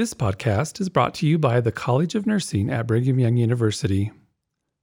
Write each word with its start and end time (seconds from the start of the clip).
This 0.00 0.14
podcast 0.14 0.80
is 0.80 0.88
brought 0.88 1.12
to 1.16 1.26
you 1.26 1.36
by 1.36 1.60
the 1.60 1.70
College 1.70 2.14
of 2.14 2.26
Nursing 2.26 2.70
at 2.70 2.86
Brigham 2.86 3.18
Young 3.18 3.36
University. 3.36 4.10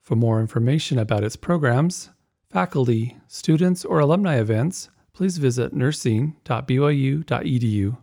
For 0.04 0.16
more 0.16 0.40
information 0.40 1.00
about 1.00 1.24
its 1.24 1.36
programs, 1.36 2.12
faculty, 2.52 3.18
students, 3.28 3.84
or 3.84 3.98
alumni 3.98 4.36
events, 4.36 4.92
please 5.14 5.40
visit 5.40 5.74
nursing.byu.edu. 5.74 7.98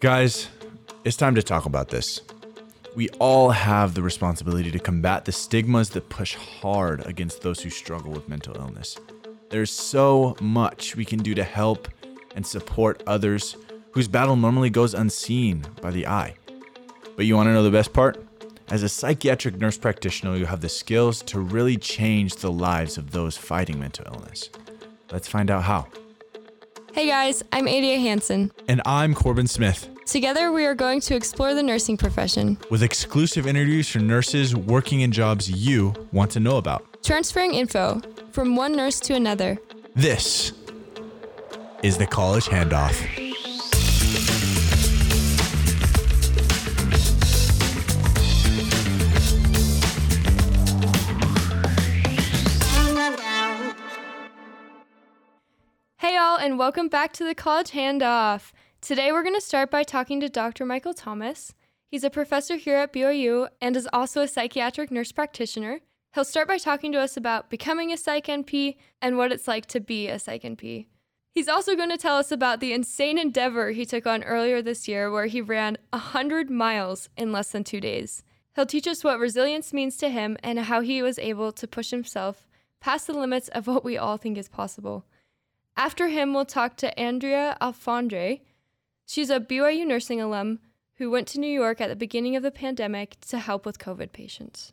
Guys, 0.00 0.48
it's 1.04 1.16
time 1.16 1.36
to 1.36 1.42
talk 1.44 1.66
about 1.66 1.90
this. 1.90 2.22
We 2.96 3.10
all 3.20 3.50
have 3.50 3.94
the 3.94 4.02
responsibility 4.02 4.72
to 4.72 4.80
combat 4.80 5.24
the 5.24 5.30
stigmas 5.30 5.90
that 5.90 6.08
push 6.08 6.34
hard 6.34 7.06
against 7.06 7.42
those 7.42 7.60
who 7.60 7.70
struggle 7.70 8.10
with 8.10 8.28
mental 8.28 8.56
illness. 8.56 8.98
There's 9.50 9.70
so 9.70 10.34
much 10.40 10.96
we 10.96 11.04
can 11.04 11.20
do 11.20 11.32
to 11.36 11.44
help 11.44 11.86
and 12.34 12.44
support 12.44 13.04
others 13.06 13.54
whose 13.92 14.08
battle 14.08 14.36
normally 14.36 14.70
goes 14.70 14.94
unseen 14.94 15.64
by 15.82 15.90
the 15.90 16.06
eye. 16.06 16.34
But 17.16 17.26
you 17.26 17.36
want 17.36 17.48
to 17.48 17.52
know 17.52 17.62
the 17.62 17.70
best 17.70 17.92
part? 17.92 18.24
As 18.70 18.82
a 18.82 18.88
psychiatric 18.88 19.56
nurse 19.58 19.76
practitioner, 19.76 20.36
you 20.36 20.46
have 20.46 20.60
the 20.60 20.68
skills 20.68 21.22
to 21.22 21.40
really 21.40 21.76
change 21.76 22.36
the 22.36 22.52
lives 22.52 22.98
of 22.98 23.10
those 23.10 23.36
fighting 23.36 23.80
mental 23.80 24.06
illness. 24.14 24.48
Let's 25.10 25.26
find 25.26 25.50
out 25.50 25.64
how. 25.64 25.88
Hey 26.92 27.06
guys, 27.06 27.42
I'm 27.52 27.66
Adia 27.66 27.98
Hansen. 27.98 28.52
And 28.68 28.80
I'm 28.86 29.14
Corbin 29.14 29.46
Smith. 29.48 29.88
Together, 30.06 30.50
we 30.50 30.64
are 30.64 30.74
going 30.74 31.00
to 31.02 31.14
explore 31.14 31.54
the 31.54 31.62
nursing 31.62 31.96
profession, 31.96 32.58
with 32.68 32.82
exclusive 32.82 33.46
interviews 33.46 33.88
for 33.88 34.00
nurses 34.00 34.56
working 34.56 35.02
in 35.02 35.12
jobs 35.12 35.48
you 35.48 35.94
want 36.12 36.30
to 36.32 36.40
know 36.40 36.56
about. 36.56 36.84
transferring 37.04 37.54
info 37.54 38.00
from 38.32 38.56
one 38.56 38.74
nurse 38.76 38.98
to 39.00 39.14
another. 39.14 39.58
This 39.94 40.52
is 41.82 41.96
the 41.96 42.06
college 42.06 42.46
handoff. 42.46 43.29
And 56.40 56.58
welcome 56.58 56.88
back 56.88 57.12
to 57.12 57.22
the 57.22 57.34
College 57.34 57.72
Handoff. 57.72 58.52
Today, 58.80 59.12
we're 59.12 59.22
going 59.22 59.34
to 59.34 59.42
start 59.42 59.70
by 59.70 59.82
talking 59.82 60.20
to 60.20 60.28
Dr. 60.30 60.64
Michael 60.64 60.94
Thomas. 60.94 61.54
He's 61.86 62.02
a 62.02 62.08
professor 62.08 62.56
here 62.56 62.76
at 62.76 62.94
BYU 62.94 63.48
and 63.60 63.76
is 63.76 63.86
also 63.92 64.22
a 64.22 64.28
psychiatric 64.28 64.90
nurse 64.90 65.12
practitioner. 65.12 65.80
He'll 66.14 66.24
start 66.24 66.48
by 66.48 66.56
talking 66.56 66.92
to 66.92 66.98
us 66.98 67.14
about 67.18 67.50
becoming 67.50 67.92
a 67.92 67.98
psych 67.98 68.24
NP 68.24 68.76
and 69.02 69.18
what 69.18 69.32
it's 69.32 69.46
like 69.46 69.66
to 69.66 69.80
be 69.80 70.08
a 70.08 70.18
psych 70.18 70.42
NP. 70.42 70.86
He's 71.30 71.48
also 71.48 71.76
going 71.76 71.90
to 71.90 71.98
tell 71.98 72.16
us 72.16 72.32
about 72.32 72.60
the 72.60 72.72
insane 72.72 73.18
endeavor 73.18 73.72
he 73.72 73.84
took 73.84 74.06
on 74.06 74.22
earlier 74.22 74.62
this 74.62 74.88
year 74.88 75.10
where 75.10 75.26
he 75.26 75.42
ran 75.42 75.76
100 75.90 76.48
miles 76.48 77.10
in 77.18 77.32
less 77.32 77.50
than 77.50 77.64
two 77.64 77.82
days. 77.82 78.22
He'll 78.56 78.64
teach 78.64 78.88
us 78.88 79.04
what 79.04 79.18
resilience 79.18 79.74
means 79.74 79.98
to 79.98 80.08
him 80.08 80.38
and 80.42 80.58
how 80.58 80.80
he 80.80 81.02
was 81.02 81.18
able 81.18 81.52
to 81.52 81.68
push 81.68 81.90
himself 81.90 82.48
past 82.80 83.06
the 83.06 83.12
limits 83.12 83.48
of 83.48 83.66
what 83.66 83.84
we 83.84 83.98
all 83.98 84.16
think 84.16 84.38
is 84.38 84.48
possible. 84.48 85.04
After 85.76 86.08
him, 86.08 86.34
we'll 86.34 86.44
talk 86.44 86.76
to 86.76 86.98
Andrea 86.98 87.56
Alfondre. 87.60 88.40
She's 89.06 89.30
a 89.30 89.40
BYU 89.40 89.86
nursing 89.86 90.20
alum 90.20 90.60
who 90.96 91.10
went 91.10 91.26
to 91.28 91.40
New 91.40 91.50
York 91.50 91.80
at 91.80 91.88
the 91.88 91.96
beginning 91.96 92.36
of 92.36 92.42
the 92.42 92.50
pandemic 92.50 93.18
to 93.28 93.38
help 93.38 93.64
with 93.64 93.78
COVID 93.78 94.12
patients. 94.12 94.72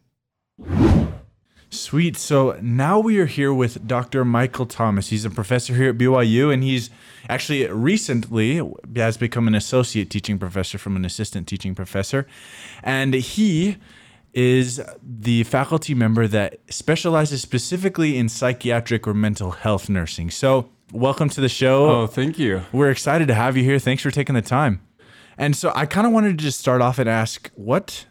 Sweet. 1.70 2.16
So 2.16 2.58
now 2.62 3.00
we 3.00 3.20
are 3.20 3.26
here 3.26 3.54
with 3.54 3.88
Dr. 3.88 4.24
Michael 4.24 4.66
Thomas. 4.66 5.10
He's 5.10 5.26
a 5.26 5.30
professor 5.30 5.74
here 5.74 5.90
at 5.90 5.98
BYU, 5.98 6.54
and 6.54 6.64
he's 6.64 6.90
actually 7.30 7.66
recently 7.68 8.62
has 8.96 9.18
become 9.18 9.48
an 9.48 9.56
associate 9.56 10.10
teaching 10.10 10.38
professor 10.40 10.78
from 10.78 10.96
an 10.96 11.04
assistant 11.04 11.48
teaching 11.48 11.76
professor. 11.76 12.26
And 12.84 13.14
he 13.14 13.78
is 14.34 14.82
the 15.02 15.44
faculty 15.44 15.94
member 15.94 16.28
that 16.28 16.60
specializes 16.70 17.42
specifically 17.42 18.18
in 18.18 18.30
psychiatric 18.30 19.06
or 19.06 19.14
mental 19.14 19.52
health 19.52 19.90
nursing. 19.90 20.30
So, 20.30 20.70
welcome 20.92 21.30
to 21.30 21.42
the 21.42 21.50
show. 21.50 21.90
Oh, 21.90 22.08
thank 22.08 22.40
you. 22.40 22.64
We're 22.72 22.92
excited 22.92 23.28
to 23.28 23.34
have 23.34 23.58
you 23.58 23.64
here. 23.64 23.80
Thanks 23.80 24.04
for 24.04 24.12
taking 24.12 24.36
the 24.36 24.42
time. 24.42 24.82
And 25.38 25.56
so, 25.56 25.72
I 25.76 25.86
kind 25.86 26.08
of 26.08 26.14
wanted 26.14 26.38
to 26.38 26.44
just 26.44 26.60
start 26.60 26.82
off 26.82 26.98
and 27.00 27.10
ask 27.10 27.52
what 27.56 28.06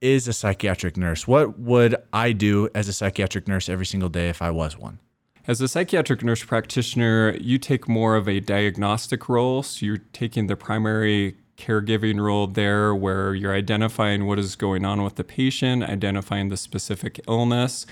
is 0.00 0.28
a 0.28 0.32
psychiatric 0.32 0.96
nurse? 0.96 1.26
What 1.26 1.58
would 1.58 1.96
I 2.12 2.32
do 2.32 2.68
as 2.74 2.88
a 2.88 2.92
psychiatric 2.92 3.48
nurse 3.48 3.68
every 3.68 3.86
single 3.86 4.08
day 4.08 4.28
if 4.28 4.42
I 4.42 4.50
was 4.50 4.78
one? 4.78 4.98
As 5.46 5.60
a 5.60 5.68
psychiatric 5.68 6.24
nurse 6.24 6.44
practitioner, 6.44 7.36
you 7.40 7.58
take 7.58 7.88
more 7.88 8.16
of 8.16 8.28
a 8.28 8.40
diagnostic 8.40 9.28
role. 9.28 9.62
So 9.62 9.86
you're 9.86 10.02
taking 10.12 10.48
the 10.48 10.56
primary 10.56 11.36
caregiving 11.56 12.20
role 12.20 12.46
there 12.46 12.94
where 12.94 13.34
you're 13.34 13.54
identifying 13.54 14.26
what 14.26 14.38
is 14.38 14.56
going 14.56 14.84
on 14.84 15.02
with 15.02 15.14
the 15.14 15.24
patient, 15.24 15.84
identifying 15.84 16.48
the 16.48 16.56
specific 16.56 17.20
illness. 17.28 17.86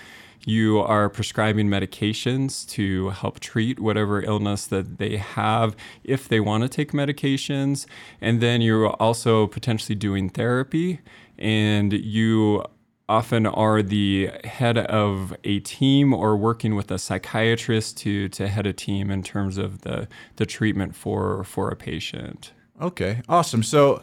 You 0.45 0.81
are 0.81 1.09
prescribing 1.09 1.69
medications 1.69 2.69
to 2.71 3.11
help 3.11 3.41
treat 3.41 3.81
whatever 3.81 4.23
illness 4.23 4.67
that 4.67 4.99
they 4.99 5.17
have 5.17 5.75
if 6.03 6.29
they 6.29 6.41
want 6.41 6.63
to 6.63 6.69
take 6.69 6.93
medications. 6.93 7.87
And 8.21 8.41
then 8.41 8.61
you're 8.61 8.91
also 8.91 9.47
potentially 9.47 9.95
doing 9.95 10.29
therapy 10.29 11.01
and 11.39 11.93
you 11.93 12.65
often 13.09 13.47
are 13.47 13.83
the 13.83 14.31
head 14.45 14.79
of 14.79 15.37
a 15.45 15.61
team 15.61 16.15
or 16.15 16.37
working 16.37 16.75
with 16.75 16.91
a 16.91 16.99
psychiatrist 16.99 17.99
to 17.99 18.29
to 18.31 18.49
head 18.49 18.67
a 18.67 18.73
team 18.73 19.11
in 19.11 19.23
terms 19.23 19.59
of 19.59 19.83
the 19.83 20.09
the 20.37 20.47
treatment 20.47 20.95
for 20.95 21.45
for 21.45 21.69
a 21.69 21.77
patient. 21.77 22.53
Okay, 22.81 23.21
awesome. 23.29 23.63
So 23.63 24.03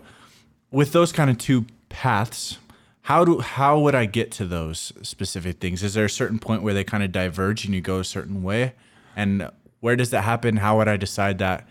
with 0.71 0.93
those 0.93 1.11
kind 1.11 1.29
of 1.29 1.37
two 1.37 1.65
paths, 1.89 2.57
how 3.03 3.25
do 3.25 3.39
how 3.39 3.79
would 3.79 3.95
I 3.95 4.05
get 4.05 4.31
to 4.33 4.45
those 4.45 4.93
specific 5.01 5.59
things? 5.59 5.83
Is 5.83 5.93
there 5.93 6.05
a 6.05 6.09
certain 6.09 6.39
point 6.39 6.61
where 6.61 6.73
they 6.73 6.83
kind 6.83 7.03
of 7.03 7.11
diverge 7.11 7.65
and 7.65 7.73
you 7.73 7.81
go 7.81 7.99
a 7.99 8.03
certain 8.03 8.43
way? 8.43 8.73
And 9.15 9.49
where 9.79 9.95
does 9.95 10.11
that 10.11 10.21
happen? 10.21 10.57
How 10.57 10.77
would 10.77 10.87
I 10.87 10.97
decide 10.97 11.39
that? 11.39 11.67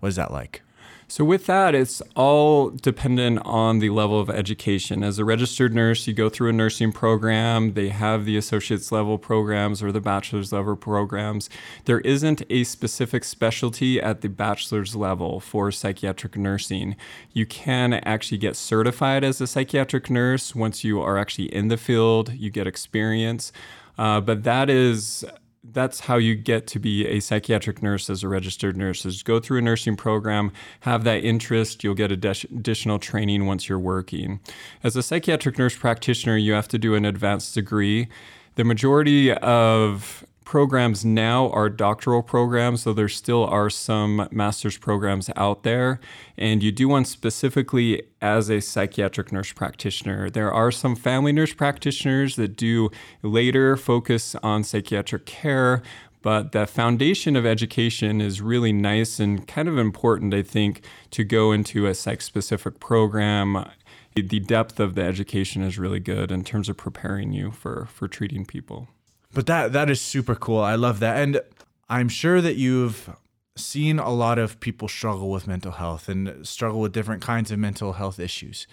What 0.00 0.10
is 0.10 0.16
that 0.16 0.30
like? 0.30 0.62
So, 1.06 1.24
with 1.24 1.46
that, 1.46 1.74
it's 1.74 2.00
all 2.16 2.70
dependent 2.70 3.40
on 3.44 3.78
the 3.78 3.90
level 3.90 4.18
of 4.18 4.30
education. 4.30 5.04
As 5.04 5.18
a 5.18 5.24
registered 5.24 5.74
nurse, 5.74 6.06
you 6.06 6.14
go 6.14 6.28
through 6.28 6.48
a 6.48 6.52
nursing 6.52 6.92
program, 6.92 7.74
they 7.74 7.90
have 7.90 8.24
the 8.24 8.36
associate's 8.36 8.90
level 8.90 9.18
programs 9.18 9.82
or 9.82 9.92
the 9.92 10.00
bachelor's 10.00 10.52
level 10.52 10.76
programs. 10.76 11.50
There 11.84 12.00
isn't 12.00 12.42
a 12.48 12.64
specific 12.64 13.24
specialty 13.24 14.00
at 14.00 14.22
the 14.22 14.28
bachelor's 14.28 14.96
level 14.96 15.40
for 15.40 15.70
psychiatric 15.70 16.36
nursing. 16.36 16.96
You 17.32 17.44
can 17.46 17.94
actually 17.94 18.38
get 18.38 18.56
certified 18.56 19.24
as 19.24 19.40
a 19.40 19.46
psychiatric 19.46 20.08
nurse 20.08 20.54
once 20.54 20.84
you 20.84 21.00
are 21.02 21.18
actually 21.18 21.54
in 21.54 21.68
the 21.68 21.76
field, 21.76 22.32
you 22.32 22.50
get 22.50 22.66
experience. 22.66 23.52
Uh, 23.98 24.20
but 24.20 24.42
that 24.44 24.70
is 24.70 25.24
that's 25.72 26.00
how 26.00 26.16
you 26.16 26.34
get 26.34 26.66
to 26.68 26.78
be 26.78 27.06
a 27.06 27.20
psychiatric 27.20 27.82
nurse 27.82 28.10
as 28.10 28.22
a 28.22 28.28
registered 28.28 28.76
nurse 28.76 29.06
is 29.06 29.22
go 29.22 29.40
through 29.40 29.58
a 29.58 29.62
nursing 29.62 29.96
program 29.96 30.52
have 30.80 31.04
that 31.04 31.24
interest 31.24 31.82
you'll 31.82 31.94
get 31.94 32.12
additional 32.12 32.98
training 32.98 33.46
once 33.46 33.68
you're 33.68 33.78
working. 33.78 34.40
As 34.82 34.94
a 34.96 35.02
psychiatric 35.02 35.58
nurse 35.58 35.76
practitioner 35.76 36.36
you 36.36 36.52
have 36.52 36.68
to 36.68 36.78
do 36.78 36.94
an 36.94 37.04
advanced 37.04 37.54
degree. 37.54 38.08
The 38.56 38.64
majority 38.64 39.32
of 39.32 40.24
programs 40.44 41.04
now 41.04 41.50
are 41.50 41.68
doctoral 41.68 42.22
programs, 42.22 42.82
so 42.82 42.92
there 42.92 43.08
still 43.08 43.44
are 43.44 43.70
some 43.70 44.28
master's 44.30 44.76
programs 44.76 45.30
out 45.36 45.62
there. 45.62 46.00
And 46.36 46.62
you 46.62 46.72
do 46.72 46.88
one 46.88 47.04
specifically 47.04 48.02
as 48.20 48.50
a 48.50 48.60
psychiatric 48.60 49.32
nurse 49.32 49.52
practitioner. 49.52 50.30
There 50.30 50.52
are 50.52 50.70
some 50.70 50.96
family 50.96 51.32
nurse 51.32 51.52
practitioners 51.52 52.36
that 52.36 52.56
do 52.56 52.90
later 53.22 53.76
focus 53.76 54.34
on 54.42 54.64
psychiatric 54.64 55.26
care. 55.26 55.82
But 56.22 56.52
the 56.52 56.66
foundation 56.66 57.36
of 57.36 57.44
education 57.44 58.22
is 58.22 58.40
really 58.40 58.72
nice 58.72 59.20
and 59.20 59.46
kind 59.46 59.68
of 59.68 59.76
important, 59.76 60.32
I 60.32 60.40
think, 60.40 60.82
to 61.10 61.22
go 61.22 61.52
into 61.52 61.86
a 61.86 61.94
psych 61.94 62.22
specific 62.22 62.80
program 62.80 63.66
the 64.14 64.40
depth 64.40 64.78
of 64.78 64.94
the 64.94 65.02
education 65.02 65.62
is 65.62 65.78
really 65.78 66.00
good 66.00 66.30
in 66.30 66.44
terms 66.44 66.68
of 66.68 66.76
preparing 66.76 67.32
you 67.32 67.50
for 67.50 67.86
for 67.86 68.08
treating 68.08 68.44
people. 68.44 68.88
But 69.34 69.46
that 69.46 69.72
that 69.72 69.90
is 69.90 70.00
super 70.00 70.34
cool. 70.34 70.60
I 70.60 70.76
love 70.76 71.00
that. 71.00 71.16
And 71.16 71.40
I'm 71.88 72.08
sure 72.08 72.40
that 72.40 72.56
you've 72.56 73.10
seen 73.56 73.98
a 73.98 74.10
lot 74.10 74.38
of 74.38 74.58
people 74.60 74.88
struggle 74.88 75.30
with 75.30 75.46
mental 75.46 75.72
health 75.72 76.08
and 76.08 76.46
struggle 76.46 76.80
with 76.80 76.92
different 76.92 77.22
kinds 77.22 77.50
of 77.50 77.58
mental 77.58 77.94
health 77.94 78.18
issues. 78.18 78.66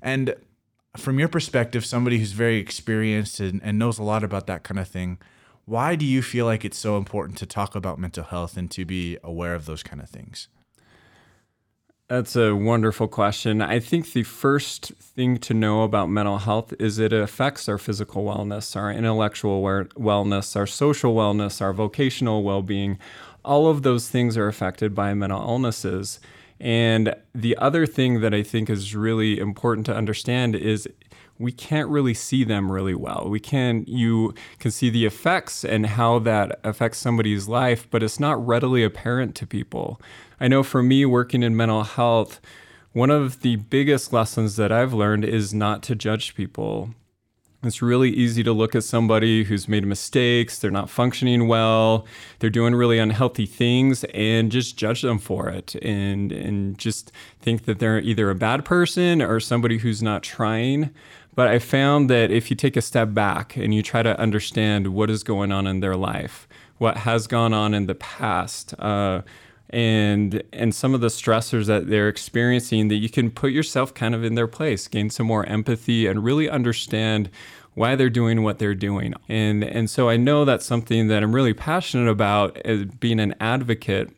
And 0.00 0.34
from 0.96 1.18
your 1.18 1.28
perspective, 1.28 1.84
somebody 1.84 2.18
who's 2.18 2.32
very 2.32 2.58
experienced 2.58 3.40
and, 3.40 3.60
and 3.62 3.78
knows 3.78 3.98
a 3.98 4.02
lot 4.02 4.24
about 4.24 4.46
that 4.46 4.64
kind 4.64 4.80
of 4.80 4.88
thing, 4.88 5.18
why 5.64 5.96
do 5.96 6.04
you 6.04 6.22
feel 6.22 6.46
like 6.46 6.64
it's 6.64 6.78
so 6.78 6.96
important 6.96 7.38
to 7.38 7.46
talk 7.46 7.74
about 7.74 7.98
mental 7.98 8.24
health 8.24 8.56
and 8.56 8.70
to 8.70 8.84
be 8.84 9.18
aware 9.22 9.54
of 9.54 9.66
those 9.66 9.82
kind 9.82 10.00
of 10.00 10.08
things? 10.08 10.48
That's 12.08 12.36
a 12.36 12.54
wonderful 12.54 13.08
question. 13.08 13.60
I 13.60 13.80
think 13.80 14.12
the 14.12 14.22
first 14.22 14.92
thing 14.92 15.38
to 15.38 15.52
know 15.52 15.82
about 15.82 16.08
mental 16.08 16.38
health 16.38 16.72
is 16.78 17.00
it 17.00 17.12
affects 17.12 17.68
our 17.68 17.78
physical 17.78 18.24
wellness, 18.24 18.76
our 18.76 18.92
intellectual 18.92 19.60
wellness, 19.60 20.54
our 20.54 20.68
social 20.68 21.16
wellness, 21.16 21.60
our 21.60 21.72
vocational 21.72 22.44
well 22.44 22.62
being. 22.62 22.98
All 23.44 23.66
of 23.66 23.82
those 23.82 24.08
things 24.08 24.36
are 24.36 24.46
affected 24.46 24.94
by 24.94 25.14
mental 25.14 25.40
illnesses. 25.40 26.20
And 26.60 27.12
the 27.34 27.56
other 27.56 27.86
thing 27.86 28.20
that 28.20 28.32
I 28.32 28.44
think 28.44 28.70
is 28.70 28.94
really 28.94 29.40
important 29.40 29.84
to 29.86 29.94
understand 29.94 30.54
is 30.54 30.88
we 31.38 31.50
can't 31.50 31.88
really 31.88 32.14
see 32.14 32.44
them 32.44 32.70
really 32.70 32.94
well. 32.94 33.26
We 33.28 33.40
can 33.40 33.84
you 33.86 34.32
can 34.60 34.70
see 34.70 34.90
the 34.90 35.06
effects 35.06 35.64
and 35.64 35.86
how 35.86 36.20
that 36.20 36.60
affects 36.62 36.98
somebody's 36.98 37.48
life, 37.48 37.88
but 37.90 38.02
it's 38.04 38.20
not 38.20 38.44
readily 38.46 38.84
apparent 38.84 39.34
to 39.36 39.46
people. 39.46 40.00
I 40.40 40.48
know 40.48 40.62
for 40.62 40.82
me 40.82 41.04
working 41.06 41.42
in 41.42 41.56
mental 41.56 41.82
health, 41.82 42.40
one 42.92 43.10
of 43.10 43.42
the 43.42 43.56
biggest 43.56 44.12
lessons 44.12 44.56
that 44.56 44.72
I've 44.72 44.92
learned 44.92 45.24
is 45.24 45.52
not 45.52 45.82
to 45.84 45.94
judge 45.94 46.34
people. 46.34 46.90
It's 47.62 47.82
really 47.82 48.10
easy 48.10 48.42
to 48.44 48.52
look 48.52 48.74
at 48.74 48.84
somebody 48.84 49.44
who's 49.44 49.66
made 49.66 49.84
mistakes, 49.86 50.58
they're 50.58 50.70
not 50.70 50.90
functioning 50.90 51.48
well, 51.48 52.06
they're 52.38 52.50
doing 52.50 52.74
really 52.74 52.98
unhealthy 52.98 53.46
things, 53.46 54.04
and 54.14 54.52
just 54.52 54.76
judge 54.76 55.02
them 55.02 55.18
for 55.18 55.48
it 55.48 55.74
and, 55.76 56.30
and 56.32 56.78
just 56.78 57.12
think 57.40 57.64
that 57.64 57.78
they're 57.78 57.98
either 57.98 58.30
a 58.30 58.34
bad 58.34 58.64
person 58.64 59.20
or 59.20 59.40
somebody 59.40 59.78
who's 59.78 60.02
not 60.02 60.22
trying. 60.22 60.90
But 61.34 61.48
I 61.48 61.58
found 61.58 62.08
that 62.08 62.30
if 62.30 62.50
you 62.50 62.56
take 62.56 62.76
a 62.76 62.82
step 62.82 63.12
back 63.12 63.56
and 63.56 63.74
you 63.74 63.82
try 63.82 64.02
to 64.02 64.18
understand 64.18 64.88
what 64.88 65.10
is 65.10 65.22
going 65.22 65.50
on 65.50 65.66
in 65.66 65.80
their 65.80 65.96
life, 65.96 66.46
what 66.78 66.98
has 66.98 67.26
gone 67.26 67.52
on 67.52 67.74
in 67.74 67.86
the 67.86 67.94
past, 67.94 68.74
uh, 68.78 69.22
and 69.70 70.42
and 70.52 70.74
some 70.74 70.94
of 70.94 71.00
the 71.00 71.08
stressors 71.08 71.66
that 71.66 71.88
they're 71.88 72.08
experiencing, 72.08 72.88
that 72.88 72.96
you 72.96 73.08
can 73.08 73.30
put 73.30 73.52
yourself 73.52 73.94
kind 73.94 74.14
of 74.14 74.24
in 74.24 74.34
their 74.34 74.46
place, 74.46 74.88
gain 74.88 75.10
some 75.10 75.26
more 75.26 75.44
empathy, 75.46 76.06
and 76.06 76.24
really 76.24 76.48
understand 76.48 77.30
why 77.74 77.94
they're 77.94 78.08
doing 78.08 78.42
what 78.42 78.58
they're 78.58 78.74
doing. 78.74 79.14
And 79.28 79.62
and 79.62 79.88
so 79.90 80.08
I 80.08 80.16
know 80.16 80.44
that's 80.44 80.64
something 80.64 81.08
that 81.08 81.22
I'm 81.22 81.34
really 81.34 81.54
passionate 81.54 82.08
about 82.08 82.56
as 82.58 82.84
being 82.84 83.20
an 83.20 83.34
advocate 83.40 84.10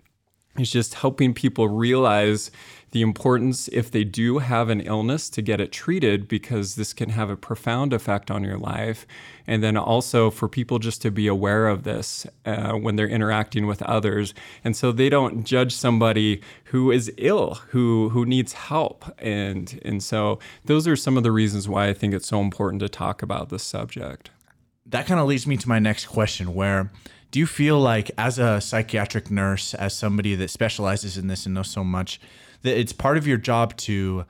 is 0.59 0.71
just 0.71 0.95
helping 0.95 1.35
people 1.35 1.69
realize 1.69 2.50
the 2.90 3.02
importance 3.02 3.69
if 3.69 3.90
they 3.90 4.05
do 4.05 4.38
have 4.38 4.69
an 4.69 4.81
illness 4.81 5.29
to 5.31 5.43
get 5.43 5.61
it 5.61 5.73
treated 5.73 6.26
because 6.26 6.75
this 6.75 6.93
can 6.93 7.11
have 7.11 7.29
a 7.29 7.37
profound 7.37 7.93
effect 7.93 8.31
on 8.31 8.43
your 8.43 8.56
life. 8.56 9.06
And 9.46 9.62
then 9.62 9.76
also 9.76 10.31
for 10.31 10.49
people 10.49 10.79
just 10.79 11.02
to 11.02 11.11
be 11.11 11.26
aware 11.26 11.69
of 11.69 11.82
this 11.82 12.26
uh, 12.46 12.73
when 12.73 12.96
they're 12.96 13.08
interacting 13.08 13.67
with 13.67 13.82
others. 13.82 14.32
And 14.64 14.76
so 14.76 14.93
they 14.93 15.08
don't 15.08 15.44
judge 15.44 15.75
somebody 15.75 16.40
who 16.64 16.90
is 16.90 17.12
ill 17.19 17.55
who 17.69 18.11
who 18.11 18.25
needs 18.25 18.55
help. 18.55 19.05
And 19.19 19.79
and 19.85 20.02
so 20.02 20.38
those 20.64 20.88
are 20.88 20.96
some 20.96 21.17
of 21.17 21.23
the 21.23 21.32
reasons 21.32 21.69
why 21.69 21.88
I 21.88 21.93
think 21.93 22.14
it's 22.14 22.29
so 22.29 22.40
important 22.40 22.81
to 22.81 22.88
talk 22.88 23.23
about 23.23 23.50
this 23.50 23.62
subject. 23.62 24.31
That 24.87 25.06
kind 25.06 25.20
of 25.20 25.26
leads 25.26 25.46
me 25.46 25.58
to 25.58 25.69
my 25.69 25.79
next 25.79 26.06
question 26.06 26.55
where 26.55 26.90
do 27.31 27.38
you 27.38 27.46
feel 27.46 27.79
like 27.79 28.11
as 28.17 28.38
a 28.38 28.58
psychiatric 28.58 29.31
nurse 29.31 29.75
as 29.75 29.94
somebody 29.94 30.35
that 30.35 30.49
specializes 30.49 31.19
in 31.19 31.26
this 31.26 31.44
and 31.44 31.55
knows 31.55 31.69
so 31.69 31.85
much 31.85 32.19
that 32.62 32.78
it's 32.78 32.93
part 32.93 33.16
of 33.16 33.26
your 33.26 33.38
job 33.38 33.76
to 33.76 34.25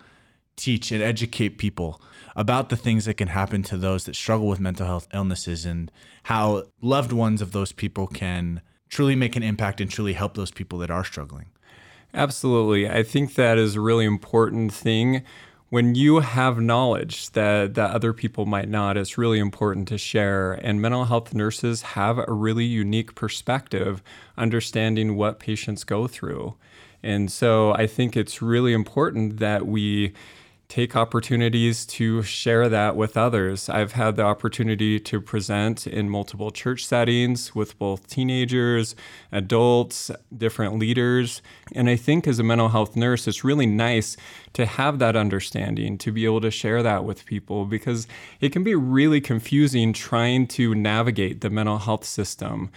teach 0.56 0.90
and 0.92 1.02
educate 1.02 1.58
people 1.58 2.00
about 2.36 2.68
the 2.68 2.76
things 2.76 3.04
that 3.04 3.14
can 3.14 3.28
happen 3.28 3.62
to 3.64 3.76
those 3.76 4.04
that 4.04 4.14
struggle 4.14 4.46
with 4.46 4.60
mental 4.60 4.86
health 4.86 5.08
illnesses 5.12 5.64
and 5.64 5.90
how 6.24 6.64
loved 6.80 7.12
ones 7.12 7.42
of 7.42 7.52
those 7.52 7.72
people 7.72 8.06
can 8.06 8.60
truly 8.88 9.16
make 9.16 9.36
an 9.36 9.42
impact 9.42 9.80
and 9.80 9.90
truly 9.90 10.12
help 10.12 10.34
those 10.34 10.50
people 10.50 10.78
that 10.78 10.90
are 10.90 11.04
struggling. 11.04 11.46
Absolutely. 12.14 12.88
I 12.88 13.02
think 13.02 13.34
that 13.34 13.58
is 13.58 13.74
a 13.74 13.80
really 13.80 14.04
important 14.04 14.72
thing. 14.72 15.22
When 15.68 15.94
you 15.94 16.20
have 16.20 16.58
knowledge 16.58 17.30
that, 17.32 17.74
that 17.74 17.90
other 17.90 18.14
people 18.14 18.46
might 18.46 18.68
not, 18.68 18.96
it's 18.96 19.18
really 19.18 19.38
important 19.38 19.86
to 19.88 19.98
share. 19.98 20.52
And 20.52 20.80
mental 20.80 21.04
health 21.04 21.34
nurses 21.34 21.82
have 21.82 22.18
a 22.18 22.32
really 22.32 22.64
unique 22.64 23.14
perspective, 23.14 24.02
understanding 24.38 25.16
what 25.16 25.38
patients 25.38 25.84
go 25.84 26.06
through. 26.06 26.54
And 27.02 27.30
so 27.30 27.72
I 27.74 27.86
think 27.86 28.16
it's 28.16 28.42
really 28.42 28.72
important 28.72 29.38
that 29.38 29.66
we 29.66 30.12
take 30.68 30.94
opportunities 30.94 31.86
to 31.86 32.22
share 32.22 32.68
that 32.68 32.94
with 32.94 33.16
others. 33.16 33.70
I've 33.70 33.92
had 33.92 34.16
the 34.16 34.22
opportunity 34.22 35.00
to 35.00 35.18
present 35.18 35.86
in 35.86 36.10
multiple 36.10 36.50
church 36.50 36.84
settings 36.84 37.54
with 37.54 37.78
both 37.78 38.06
teenagers, 38.06 38.94
adults, 39.32 40.10
different 40.36 40.78
leaders. 40.78 41.40
And 41.74 41.88
I 41.88 41.96
think 41.96 42.26
as 42.26 42.38
a 42.38 42.42
mental 42.42 42.68
health 42.68 42.96
nurse, 42.96 43.26
it's 43.26 43.42
really 43.42 43.64
nice 43.64 44.18
to 44.52 44.66
have 44.66 44.98
that 44.98 45.16
understanding, 45.16 45.96
to 45.98 46.12
be 46.12 46.26
able 46.26 46.42
to 46.42 46.50
share 46.50 46.82
that 46.82 47.04
with 47.04 47.24
people 47.24 47.64
because 47.64 48.06
it 48.42 48.50
can 48.50 48.62
be 48.62 48.74
really 48.74 49.22
confusing 49.22 49.94
trying 49.94 50.46
to 50.48 50.74
navigate 50.74 51.40
the 51.40 51.48
mental 51.48 51.78
health 51.78 52.04
system 52.04 52.70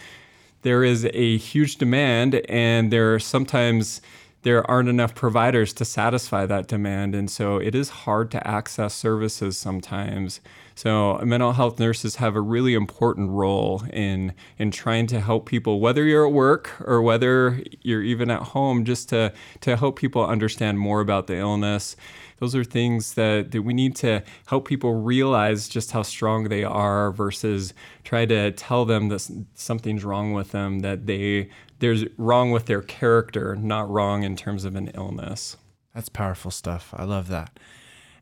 there 0.62 0.84
is 0.84 1.06
a 1.14 1.38
huge 1.38 1.78
demand, 1.78 2.36
and 2.50 2.92
there 2.92 3.14
are 3.14 3.20
sometimes 3.20 4.02
there 4.44 4.70
aren't 4.70 4.90
enough 4.90 5.14
providers 5.14 5.74
to 5.74 5.86
satisfy 5.86 6.46
that 6.46 6.68
demand. 6.68 7.14
And 7.16 7.30
so 7.30 7.58
it 7.58 7.76
is 7.76 7.90
hard 7.90 8.32
to 8.32 8.48
access 8.48 8.94
services 8.94 9.58
sometimes. 9.58 10.42
So 10.76 11.20
mental 11.20 11.52
health 11.52 11.80
nurses 11.80 12.16
have 12.16 12.36
a 12.36 12.42
really 12.42 12.74
important 12.74 13.30
role 13.30 13.84
in 13.92 14.34
in 14.58 14.72
trying 14.72 15.08
to 15.08 15.20
help 15.20 15.46
people, 15.46 15.80
whether 15.80 16.04
you're 16.06 16.26
at 16.26 16.34
work 16.34 16.74
or 16.82 17.02
whether 17.02 17.62
you're 17.82 18.02
even 18.02 18.32
at 18.32 18.42
home, 18.42 18.86
just 18.86 19.10
to 19.10 19.34
to 19.62 19.78
help 19.78 20.00
people 20.00 20.26
understand 20.26 20.80
more 20.80 21.02
about 21.02 21.28
the 21.28 21.38
illness 21.38 21.96
those 22.42 22.56
are 22.56 22.64
things 22.64 23.14
that, 23.14 23.52
that 23.52 23.62
we 23.62 23.72
need 23.72 23.96
to 23.96 24.24
help 24.48 24.68
people 24.68 24.96
realize 24.96 25.70
just 25.70 25.92
how 25.92 26.02
strong 26.02 26.50
they 26.50 26.64
are 26.64 27.12
versus 27.12 27.72
try 28.04 28.26
to 28.26 28.52
tell 28.54 28.84
them 28.84 29.10
that 29.10 29.30
something's 29.54 30.04
wrong 30.04 30.34
with 30.34 30.52
them, 30.52 30.80
that 30.80 31.06
they 31.06 31.50
there's 31.82 32.06
wrong 32.18 32.52
with 32.52 32.68
their 32.68 32.82
character, 32.82 33.56
not 33.56 33.90
wrong 33.90 34.24
in 34.24 34.36
terms 34.36 34.66
of 34.66 34.76
an 34.76 34.92
illness. 34.94 35.58
That's 35.94 36.10
powerful 36.10 36.52
stuff. 36.52 36.94
I 36.96 37.04
love 37.04 37.28
that. 37.28 37.60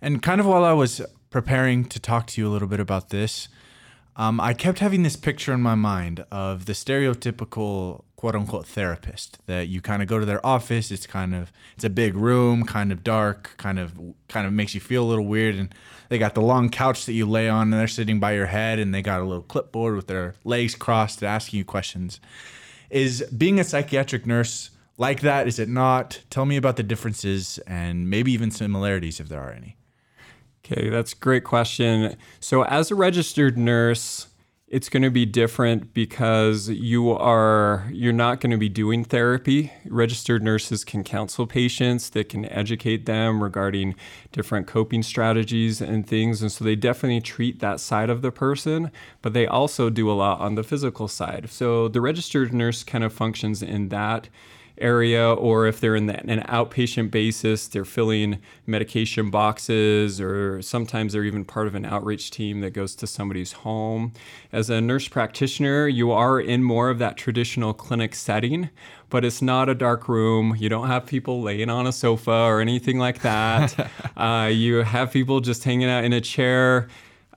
And 0.02 0.24
kind 0.24 0.40
of 0.40 0.48
while 0.48 0.64
I 0.64 0.74
was 0.74 1.02
preparing 1.30 1.86
to 1.86 2.00
talk 2.00 2.26
to 2.28 2.42
you 2.42 2.48
a 2.48 2.52
little 2.52 2.70
bit 2.70 2.80
about 2.80 3.10
this, 3.10 3.50
um, 4.16 4.40
I 4.40 4.54
kept 4.54 4.80
having 4.80 5.04
this 5.04 5.18
picture 5.18 5.54
in 5.54 5.62
my 5.62 5.76
mind 5.76 6.26
of 6.32 6.66
the 6.66 6.74
stereotypical 6.74 8.04
quote 8.16 8.36
unquote 8.36 8.66
therapist 8.66 9.38
that 9.46 9.68
you 9.68 9.82
kind 9.82 10.02
of 10.02 10.08
go 10.08 10.20
to 10.20 10.26
their 10.26 10.46
office. 10.46 10.90
It's 10.90 11.06
kind 11.06 11.36
of 11.36 11.52
it's 11.76 11.84
a 11.84 11.90
big 11.90 12.16
room, 12.16 12.64
kind 12.64 12.94
of 12.94 13.04
dark, 13.04 13.56
kind 13.58 13.78
of 13.78 13.94
kind 14.30 14.48
of 14.48 14.54
makes 14.54 14.74
you 14.74 14.82
feel 14.82 15.04
a 15.04 15.08
little 15.08 15.26
weird. 15.26 15.56
And 15.56 15.76
they 16.08 16.18
got 16.18 16.34
the 16.34 16.42
long 16.42 16.70
couch 16.70 17.06
that 17.06 17.14
you 17.14 17.26
lay 17.26 17.50
on, 17.50 17.72
and 17.72 17.74
they're 17.74 17.88
sitting 17.88 18.20
by 18.22 18.34
your 18.34 18.48
head, 18.48 18.80
and 18.80 18.94
they 18.94 19.02
got 19.02 19.20
a 19.20 19.26
little 19.26 19.44
clipboard 19.44 19.96
with 19.96 20.08
their 20.08 20.36
legs 20.46 20.76
crossed, 20.76 21.24
asking 21.24 21.58
you 21.58 21.66
questions. 21.66 22.20
Is 22.90 23.24
being 23.36 23.60
a 23.60 23.64
psychiatric 23.64 24.26
nurse 24.26 24.72
like 24.98 25.22
that? 25.22 25.48
Is 25.48 25.60
it 25.60 25.70
not? 25.70 26.22
Tell 26.30 26.46
me 26.46 26.58
about 26.58 26.76
the 26.76 26.84
differences 26.84 27.60
and 27.68 28.10
maybe 28.10 28.32
even 28.32 28.52
similarities 28.52 29.20
if 29.20 29.30
there 29.30 29.42
are 29.42 29.52
any. 29.52 29.78
Okay, 30.66 30.90
that's 30.90 31.14
a 31.14 31.16
great 31.16 31.44
question. 31.44 32.16
So, 32.40 32.64
as 32.66 32.92
a 32.92 32.96
registered 32.96 33.58
nurse, 33.58 34.28
it's 34.70 34.88
going 34.88 35.02
to 35.02 35.10
be 35.10 35.26
different 35.26 35.96
because 35.96 36.70
you 36.70 37.10
are 37.10 37.90
you're 37.92 38.14
not 38.14 38.40
going 38.40 38.52
to 38.52 38.58
be 38.58 38.70
doing 38.70 39.04
therapy. 39.04 39.74
Registered 39.88 40.44
nurses 40.44 40.84
can 40.84 41.04
counsel 41.04 41.48
patients 41.48 42.12
that 42.12 42.30
can 42.30 42.46
educate 42.46 43.08
them 43.08 43.42
regarding 43.42 43.96
different 44.32 44.68
coping 44.68 45.02
strategies 45.02 45.82
and 45.82 46.06
things 46.06 46.42
and 46.44 46.52
so 46.52 46.64
they 46.64 46.76
definitely 46.76 47.20
treat 47.20 47.60
that 47.60 47.80
side 47.80 48.12
of 48.12 48.22
the 48.22 48.32
person 48.32 48.92
but 49.24 49.34
they 49.34 49.48
also 49.48 49.90
do 49.90 50.10
a 50.10 50.14
lot 50.14 50.40
on 50.40 50.54
the 50.54 50.64
physical 50.64 51.08
side. 51.08 51.50
So 51.50 51.88
the 51.88 52.02
registered 52.02 52.54
nurse 52.54 52.84
kind 52.84 53.04
of 53.04 53.12
functions 53.12 53.64
in 53.64 53.90
that 53.90 54.30
area, 54.80 55.34
or 55.34 55.68
if 55.68 55.80
they're 55.80 55.96
in 55.96 56.08
the, 56.08 56.20
an 56.30 56.42
outpatient 56.42 57.12
basis, 57.12 57.68
they're 57.68 57.86
filling 57.86 58.40
medication 58.66 59.30
boxes, 59.30 60.20
or 60.20 60.62
sometimes 60.62 61.14
they're 61.14 61.24
even 61.24 61.46
part 61.46 61.68
of 61.68 61.76
an 61.76 61.86
outreach 61.86 62.32
team 62.32 62.62
that 62.62 62.72
goes 62.72 62.96
to 62.96 63.08
somebody's 63.08 63.52
home. 63.52 64.14
As 64.52 64.70
a 64.70 64.82
nurse 64.82 65.08
practitioner, 65.08 65.88
you 65.88 66.12
are 66.12 66.40
in 66.40 66.64
more 66.64 66.90
of 66.90 67.00
that 67.00 67.18
traditional 67.18 67.74
clinic 67.74 68.16
setting, 68.16 68.70
but 69.10 69.26
it's 69.26 69.42
not 69.42 69.70
a 69.70 69.76
dark 69.76 70.08
room. 70.08 70.56
You 70.58 70.70
don't 70.70 70.88
have 70.88 71.06
people 71.06 71.42
laying 71.42 71.70
on 71.70 71.88
a 71.88 71.92
sofa 71.92 72.32
or 72.32 72.62
anything 72.62 73.00
like 73.00 73.22
that. 73.22 73.90
uh, 74.18 74.50
you 74.52 74.78
have 74.78 75.12
people 75.12 75.40
just 75.40 75.64
hanging 75.64 75.90
out 75.90 76.04
in 76.04 76.14
a 76.14 76.22
chair. 76.22 76.88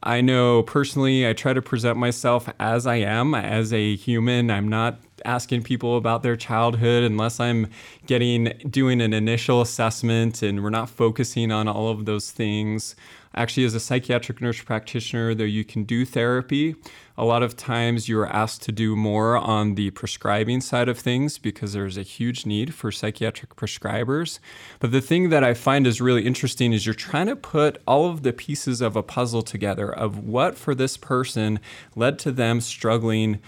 I 0.03 0.21
know 0.21 0.65
personally, 0.65 1.29
I 1.29 1.33
try 1.33 1.53
to 1.53 1.63
present 1.63 1.97
myself 1.97 2.49
as 2.59 2.87
I 2.87 2.97
am, 2.97 3.35
as 3.35 3.73
a 3.73 3.95
human. 3.95 4.51
I'm 4.51 4.69
not 4.69 4.99
asking 5.25 5.63
people 5.63 5.97
about 5.97 6.23
their 6.23 6.37
childhood 6.37 7.03
unless 7.05 7.41
I'm 7.41 7.69
getting 8.07 8.53
doing 8.69 9.01
an 9.01 9.13
initial 9.13 9.61
assessment 9.61 10.43
and 10.43 10.63
we're 10.63 10.71
not 10.71 10.89
focusing 10.89 11.51
on 11.53 11.69
all 11.69 11.89
of 11.89 12.05
those 12.05 12.31
things. 12.31 12.97
Actually, 13.35 13.65
as 13.65 13.75
a 13.75 13.81
psychiatric 13.81 14.43
nurse 14.43 14.61
practitioner, 14.61 15.35
though 15.35 15.45
you 15.45 15.65
can 15.65 15.85
do 15.85 16.05
therapy, 16.05 16.77
a 17.17 17.25
lot 17.25 17.43
of 17.43 17.57
times 17.57 18.09
you 18.09 18.19
are 18.19 18.29
asked 18.29 18.63
to 18.63 18.73
do 18.73 18.95
more 18.95 19.37
on 19.37 19.75
the 19.75 19.91
prescribing 19.91 20.61
side 20.61 20.89
of 20.89 20.99
things 20.99 21.39
because 21.39 21.73
there's 21.73 21.97
a 21.97 22.03
huge 22.03 22.45
need 22.45 22.75
for 22.75 22.93
psychiatric 22.93 23.57
prescribers. 23.57 24.39
But 24.81 24.93
the 24.93 25.01
thing 25.01 25.31
that 25.31 25.45
I 25.45 25.55
find 25.55 25.87
is 25.87 26.01
really 26.01 26.27
interesting 26.27 26.73
is 26.75 26.85
you're 26.85 26.95
trying 26.95 27.27
to 27.27 27.37
put 27.37 27.81
all 27.87 28.09
of 28.09 28.23
the 28.23 28.33
pieces 28.35 28.83
of 28.83 28.97
a 28.97 29.03
puzzle 29.03 29.43
together 29.43 29.91
of 29.91 30.19
what 30.19 30.57
for 30.57 30.75
this 30.75 30.97
person 30.97 31.59
led 31.97 32.19
to 32.21 32.33
them 32.33 32.61
struggling 32.61 33.41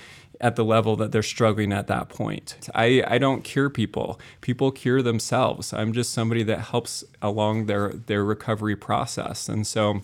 at 0.45 0.57
the 0.57 0.65
level 0.65 0.95
that 0.95 1.11
they're 1.11 1.23
struggling 1.23 1.73
at 1.73 1.87
that 1.87 2.11
point. 2.11 2.69
I, 2.75 3.03
I 3.07 3.17
don't 3.17 3.43
cure 3.43 3.71
people. 3.71 4.21
People 4.43 4.71
cure 4.71 5.01
themselves. 5.01 5.73
I'm 5.73 5.95
just 5.95 6.13
somebody 6.13 6.43
that 6.43 6.61
helps 6.61 7.03
along 7.23 7.65
their, 7.65 7.89
their 7.89 8.23
recovery 8.23 8.77
process. 8.77 9.49
And 9.49 9.67
so 9.67 10.03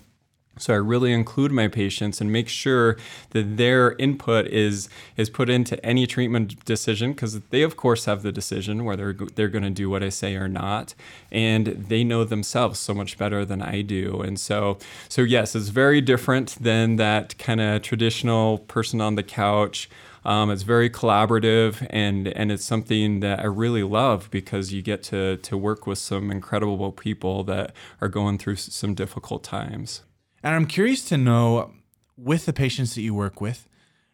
so 0.58 0.74
I 0.74 0.76
really 0.76 1.12
include 1.12 1.52
my 1.52 1.68
patients 1.68 2.20
and 2.20 2.30
make 2.30 2.48
sure 2.48 2.98
that 3.30 3.56
their 3.56 3.92
input 3.92 4.46
is 4.46 4.88
is 5.16 5.30
put 5.30 5.48
into 5.48 5.82
any 5.84 6.06
treatment 6.06 6.64
decision 6.64 7.12
because 7.12 7.40
they 7.48 7.62
of 7.62 7.76
course 7.76 8.04
have 8.04 8.22
the 8.22 8.32
decision 8.32 8.84
whether 8.84 9.12
they're 9.12 9.48
going 9.48 9.64
to 9.64 9.70
do 9.70 9.88
what 9.88 10.02
I 10.02 10.10
say 10.10 10.34
or 10.34 10.48
not 10.48 10.94
and 11.32 11.66
they 11.66 12.04
know 12.04 12.24
themselves 12.24 12.78
so 12.78 12.92
much 12.92 13.16
better 13.16 13.44
than 13.44 13.62
I 13.62 13.80
do 13.80 14.20
and 14.20 14.38
so 14.38 14.76
so 15.08 15.22
yes 15.22 15.54
it's 15.54 15.68
very 15.68 16.02
different 16.02 16.56
than 16.60 16.96
that 16.96 17.38
kind 17.38 17.60
of 17.60 17.80
traditional 17.80 18.58
person 18.58 19.00
on 19.00 19.14
the 19.14 19.22
couch 19.22 19.88
um, 20.24 20.50
it's 20.50 20.62
very 20.62 20.90
collaborative 20.90 21.86
and 21.90 22.28
and 22.28 22.52
it's 22.52 22.64
something 22.64 23.20
that 23.20 23.40
I 23.40 23.46
really 23.46 23.82
love 23.82 24.30
because 24.30 24.72
you 24.72 24.82
get 24.82 25.02
to 25.04 25.36
to 25.38 25.56
work 25.56 25.86
with 25.86 25.98
some 25.98 26.30
incredible 26.30 26.92
people 26.92 27.44
that 27.44 27.74
are 28.00 28.08
going 28.08 28.38
through 28.38 28.56
some 28.56 28.94
difficult 28.94 29.42
times. 29.42 30.02
And 30.42 30.54
I'm 30.54 30.66
curious 30.66 31.04
to 31.08 31.16
know 31.16 31.72
with 32.16 32.46
the 32.46 32.52
patients 32.52 32.94
that 32.94 33.02
you 33.02 33.14
work 33.14 33.40
with, 33.40 33.68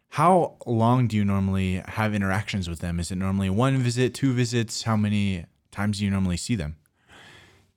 how 0.09 0.55
long 0.65 1.07
do 1.07 1.17
you 1.17 1.25
normally 1.25 1.83
have 1.85 2.13
interactions 2.13 2.69
with 2.69 2.79
them? 2.79 2.99
Is 2.99 3.11
it 3.11 3.17
normally 3.17 3.49
one 3.49 3.77
visit, 3.77 4.13
two 4.13 4.33
visits? 4.33 4.83
How 4.83 4.95
many 4.95 5.45
times 5.71 5.99
do 5.99 6.05
you 6.05 6.11
normally 6.11 6.37
see 6.37 6.55
them? 6.55 6.77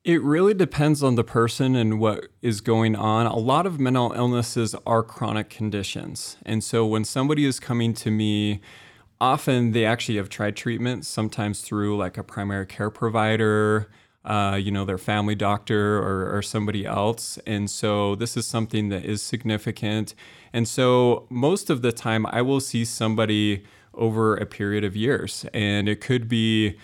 It 0.02 0.22
really 0.22 0.54
depends 0.54 1.02
on 1.02 1.16
the 1.16 1.24
person 1.24 1.76
and 1.76 2.00
what 2.00 2.28
is 2.40 2.62
going 2.62 2.96
on. 2.96 3.26
A 3.26 3.36
lot 3.36 3.66
of 3.66 3.78
mental 3.78 4.12
illnesses 4.12 4.74
are 4.86 5.02
chronic 5.02 5.50
conditions. 5.50 6.38
And 6.46 6.64
so 6.64 6.86
when 6.86 7.04
somebody 7.04 7.44
is 7.44 7.60
coming 7.60 7.92
to 7.94 8.10
me, 8.10 8.62
often 9.20 9.72
they 9.72 9.84
actually 9.84 10.16
have 10.16 10.30
tried 10.30 10.56
treatment, 10.56 11.04
sometimes 11.04 11.60
through 11.60 11.98
like 11.98 12.16
a 12.16 12.22
primary 12.22 12.64
care 12.64 12.88
provider, 12.88 13.90
uh, 14.24 14.58
you 14.58 14.70
know, 14.70 14.86
their 14.86 14.96
family 14.96 15.34
doctor 15.34 15.98
or, 15.98 16.34
or 16.34 16.40
somebody 16.40 16.86
else. 16.86 17.38
And 17.46 17.68
so 17.68 18.14
this 18.14 18.38
is 18.38 18.46
something 18.46 18.88
that 18.88 19.04
is 19.04 19.22
significant. 19.22 20.14
And 20.50 20.66
so 20.66 21.26
most 21.28 21.68
of 21.68 21.82
the 21.82 21.92
time, 21.92 22.24
I 22.24 22.40
will 22.40 22.60
see 22.60 22.86
somebody 22.86 23.64
over 23.92 24.34
a 24.34 24.46
period 24.46 24.84
of 24.84 24.96
years, 24.96 25.44
and 25.52 25.88
it 25.90 26.00
could 26.00 26.26
be 26.26 26.78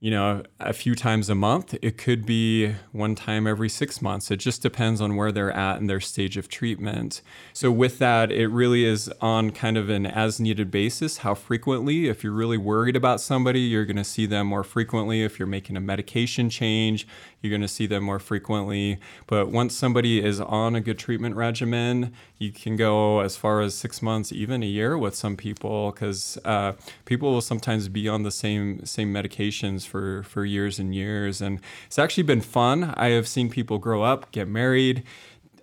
you 0.00 0.12
know, 0.12 0.44
a 0.60 0.72
few 0.72 0.94
times 0.94 1.28
a 1.28 1.34
month. 1.34 1.74
It 1.82 1.98
could 1.98 2.24
be 2.24 2.74
one 2.92 3.16
time 3.16 3.48
every 3.48 3.68
six 3.68 4.00
months. 4.00 4.30
It 4.30 4.36
just 4.36 4.62
depends 4.62 5.00
on 5.00 5.16
where 5.16 5.32
they're 5.32 5.50
at 5.50 5.80
in 5.80 5.88
their 5.88 5.98
stage 5.98 6.36
of 6.36 6.48
treatment. 6.48 7.20
So, 7.52 7.72
with 7.72 7.98
that, 7.98 8.30
it 8.30 8.46
really 8.46 8.84
is 8.84 9.10
on 9.20 9.50
kind 9.50 9.76
of 9.76 9.90
an 9.90 10.06
as 10.06 10.38
needed 10.38 10.70
basis. 10.70 11.18
How 11.18 11.34
frequently, 11.34 12.06
if 12.06 12.22
you're 12.22 12.32
really 12.32 12.58
worried 12.58 12.94
about 12.94 13.20
somebody, 13.20 13.60
you're 13.60 13.84
going 13.84 13.96
to 13.96 14.04
see 14.04 14.26
them 14.26 14.46
more 14.46 14.62
frequently. 14.62 15.24
If 15.24 15.38
you're 15.38 15.48
making 15.48 15.76
a 15.76 15.80
medication 15.80 16.48
change, 16.48 17.04
you're 17.42 17.50
going 17.50 17.62
to 17.62 17.68
see 17.68 17.86
them 17.86 18.04
more 18.04 18.20
frequently. 18.20 18.98
But 19.26 19.48
once 19.48 19.74
somebody 19.74 20.22
is 20.24 20.40
on 20.40 20.76
a 20.76 20.80
good 20.80 20.98
treatment 20.98 21.34
regimen, 21.34 22.12
you 22.38 22.52
can 22.52 22.76
go 22.76 23.18
as 23.18 23.36
far 23.36 23.60
as 23.60 23.74
six 23.74 24.00
months, 24.00 24.30
even 24.30 24.62
a 24.62 24.66
year 24.66 24.96
with 24.96 25.16
some 25.16 25.36
people, 25.36 25.90
because 25.90 26.38
uh, 26.44 26.74
people 27.04 27.32
will 27.32 27.40
sometimes 27.40 27.88
be 27.88 28.08
on 28.08 28.22
the 28.22 28.30
same 28.30 28.84
same 28.84 29.12
medications 29.12 29.87
for 29.88 30.22
for 30.22 30.44
years 30.44 30.78
and 30.78 30.94
years. 30.94 31.40
And 31.40 31.60
it's 31.86 31.98
actually 31.98 32.24
been 32.24 32.42
fun. 32.42 32.94
I 32.96 33.08
have 33.08 33.26
seen 33.26 33.50
people 33.50 33.78
grow 33.78 34.02
up, 34.02 34.30
get 34.30 34.46
married, 34.46 35.04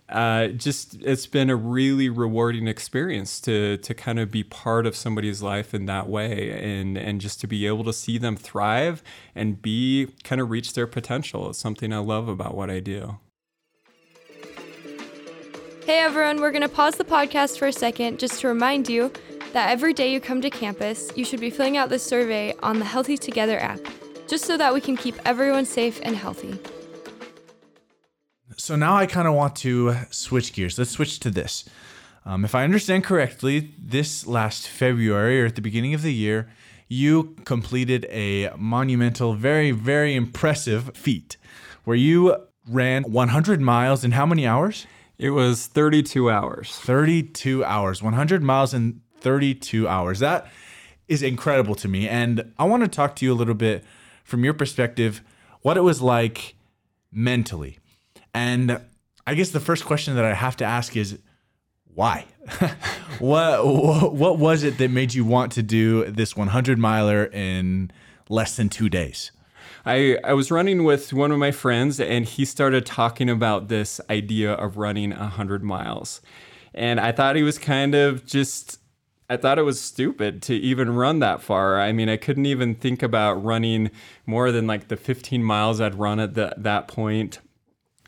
uh, 0.09 0.49
just 0.49 1.01
it's 1.01 1.25
been 1.25 1.49
a 1.49 1.55
really 1.55 2.09
rewarding 2.09 2.67
experience 2.67 3.41
to 3.41 3.77
to 3.77 3.93
kind 3.93 4.19
of 4.19 4.29
be 4.29 4.43
part 4.43 4.85
of 4.85 4.95
somebody's 4.95 5.41
life 5.41 5.73
in 5.73 5.87
that 5.87 6.07
way 6.07 6.51
and 6.51 6.95
and 6.95 7.19
just 7.19 7.41
to 7.41 7.47
be 7.47 7.65
able 7.65 7.83
to 7.83 7.93
see 7.93 8.19
them 8.19 8.35
thrive 8.35 9.01
and 9.33 9.61
be 9.61 10.07
kind 10.23 10.39
of 10.39 10.51
reach 10.51 10.73
their 10.73 10.85
potential 10.85 11.49
is 11.49 11.57
something 11.57 11.91
I 11.91 11.97
love 11.97 12.27
about 12.27 12.55
what 12.55 12.69
I 12.69 12.79
do. 12.79 13.17
Hey 15.85 15.99
everyone, 15.99 16.39
we're 16.39 16.51
going 16.51 16.63
to 16.63 16.69
pause 16.69 16.95
the 16.95 17.03
podcast 17.03 17.57
for 17.59 17.67
a 17.67 17.73
second 17.73 18.19
just 18.19 18.41
to 18.41 18.47
remind 18.47 18.89
you 18.89 19.11
that 19.53 19.69
every 19.69 19.93
day 19.93 20.11
you 20.11 20.19
come 20.19 20.41
to 20.41 20.49
campus, 20.49 21.11
you 21.15 21.23
should 21.23 21.39
be 21.39 21.49
filling 21.49 21.77
out 21.77 21.89
this 21.89 22.03
survey 22.03 22.53
on 22.61 22.79
the 22.79 22.85
Healthy 22.85 23.17
Together 23.17 23.59
app, 23.59 23.79
just 24.27 24.45
so 24.45 24.57
that 24.57 24.73
we 24.73 24.81
can 24.81 24.97
keep 24.97 25.15
everyone 25.25 25.65
safe 25.65 25.99
and 26.03 26.15
healthy. 26.15 26.57
So 28.57 28.75
now 28.75 28.95
I 28.95 29.05
kind 29.05 29.27
of 29.27 29.33
want 29.33 29.55
to 29.57 29.95
switch 30.11 30.53
gears. 30.53 30.77
Let's 30.77 30.91
switch 30.91 31.19
to 31.21 31.29
this. 31.29 31.65
Um, 32.25 32.43
if 32.43 32.55
I 32.55 32.63
understand 32.63 33.03
correctly, 33.03 33.73
this 33.77 34.25
last 34.25 34.67
February 34.67 35.41
or 35.41 35.45
at 35.45 35.55
the 35.55 35.61
beginning 35.61 35.93
of 35.93 36.01
the 36.01 36.13
year, 36.13 36.49
you 36.87 37.35
completed 37.45 38.05
a 38.09 38.49
monumental, 38.57 39.33
very, 39.33 39.71
very 39.71 40.15
impressive 40.15 40.95
feat 40.95 41.37
where 41.83 41.97
you 41.97 42.35
ran 42.67 43.03
100 43.03 43.61
miles 43.61 44.03
in 44.03 44.11
how 44.11 44.25
many 44.25 44.47
hours? 44.47 44.87
It 45.17 45.29
was 45.31 45.67
32 45.67 46.29
hours. 46.29 46.71
32 46.71 47.63
hours. 47.63 48.01
100 48.01 48.43
miles 48.43 48.73
in 48.73 49.01
32 49.19 49.87
hours. 49.87 50.19
That 50.19 50.47
is 51.07 51.21
incredible 51.21 51.75
to 51.75 51.87
me. 51.87 52.07
And 52.09 52.51
I 52.57 52.65
want 52.65 52.83
to 52.83 52.89
talk 52.89 53.15
to 53.17 53.25
you 53.25 53.33
a 53.33 53.35
little 53.35 53.53
bit 53.53 53.83
from 54.25 54.43
your 54.43 54.53
perspective 54.53 55.21
what 55.61 55.77
it 55.77 55.81
was 55.81 56.01
like 56.01 56.55
mentally 57.13 57.79
and 58.33 58.81
I 59.25 59.33
guess 59.33 59.51
the 59.51 59.61
first 59.61 59.85
question 59.85 60.15
that 60.15 60.25
I 60.25 60.33
have 60.33 60.57
to 60.57 60.65
ask 60.65 60.97
is 60.97 61.17
why? 61.85 62.25
what 63.19 63.65
what 63.65 64.37
was 64.37 64.63
it 64.63 64.77
that 64.77 64.91
made 64.91 65.13
you 65.13 65.23
want 65.23 65.53
to 65.53 65.63
do 65.63 66.05
this 66.11 66.35
100 66.35 66.77
miler 66.77 67.25
in 67.25 67.91
less 68.27 68.57
than 68.57 68.69
2 68.69 68.89
days? 68.89 69.31
I, 69.85 70.17
I 70.23 70.33
was 70.33 70.51
running 70.51 70.83
with 70.83 71.13
one 71.13 71.31
of 71.31 71.39
my 71.39 71.51
friends 71.51 71.99
and 71.99 72.25
he 72.25 72.43
started 72.43 72.85
talking 72.85 73.29
about 73.29 73.67
this 73.67 74.01
idea 74.09 74.53
of 74.53 74.77
running 74.77 75.11
100 75.11 75.63
miles. 75.63 76.21
And 76.73 76.99
I 76.99 77.11
thought 77.11 77.35
he 77.35 77.43
was 77.43 77.57
kind 77.57 77.95
of 77.95 78.25
just 78.25 78.79
I 79.29 79.37
thought 79.37 79.57
it 79.57 79.63
was 79.63 79.81
stupid 79.81 80.41
to 80.43 80.53
even 80.53 80.95
run 80.95 81.19
that 81.19 81.41
far. 81.41 81.79
I 81.79 81.91
mean, 81.91 82.09
I 82.09 82.17
couldn't 82.17 82.45
even 82.45 82.75
think 82.75 83.01
about 83.01 83.43
running 83.43 83.89
more 84.25 84.51
than 84.51 84.67
like 84.67 84.87
the 84.87 84.97
15 84.97 85.43
miles 85.43 85.81
I'd 85.81 85.95
run 85.95 86.19
at 86.19 86.35
the, 86.35 86.53
that 86.57 86.87
point 86.87 87.39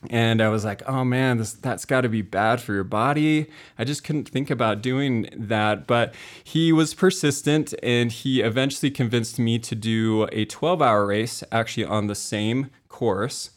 and 0.09 0.41
I 0.41 0.49
was 0.49 0.63
like, 0.63 0.87
"Oh 0.87 1.03
man, 1.03 1.37
this 1.37 1.53
that's 1.53 1.85
got 1.85 2.01
to 2.01 2.09
be 2.09 2.21
bad 2.21 2.61
for 2.61 2.73
your 2.73 2.83
body." 2.83 3.47
I 3.79 3.83
just 3.83 4.03
couldn't 4.03 4.29
think 4.29 4.49
about 4.49 4.81
doing 4.81 5.27
that, 5.33 5.87
but 5.87 6.13
he 6.43 6.71
was 6.71 6.93
persistent 6.93 7.73
and 7.81 8.11
he 8.11 8.41
eventually 8.41 8.91
convinced 8.91 9.39
me 9.39 9.57
to 9.59 9.75
do 9.75 10.23
a 10.25 10.45
12-hour 10.45 11.05
race 11.05 11.43
actually 11.51 11.85
on 11.85 12.07
the 12.07 12.15
same 12.15 12.69
course. 12.89 13.51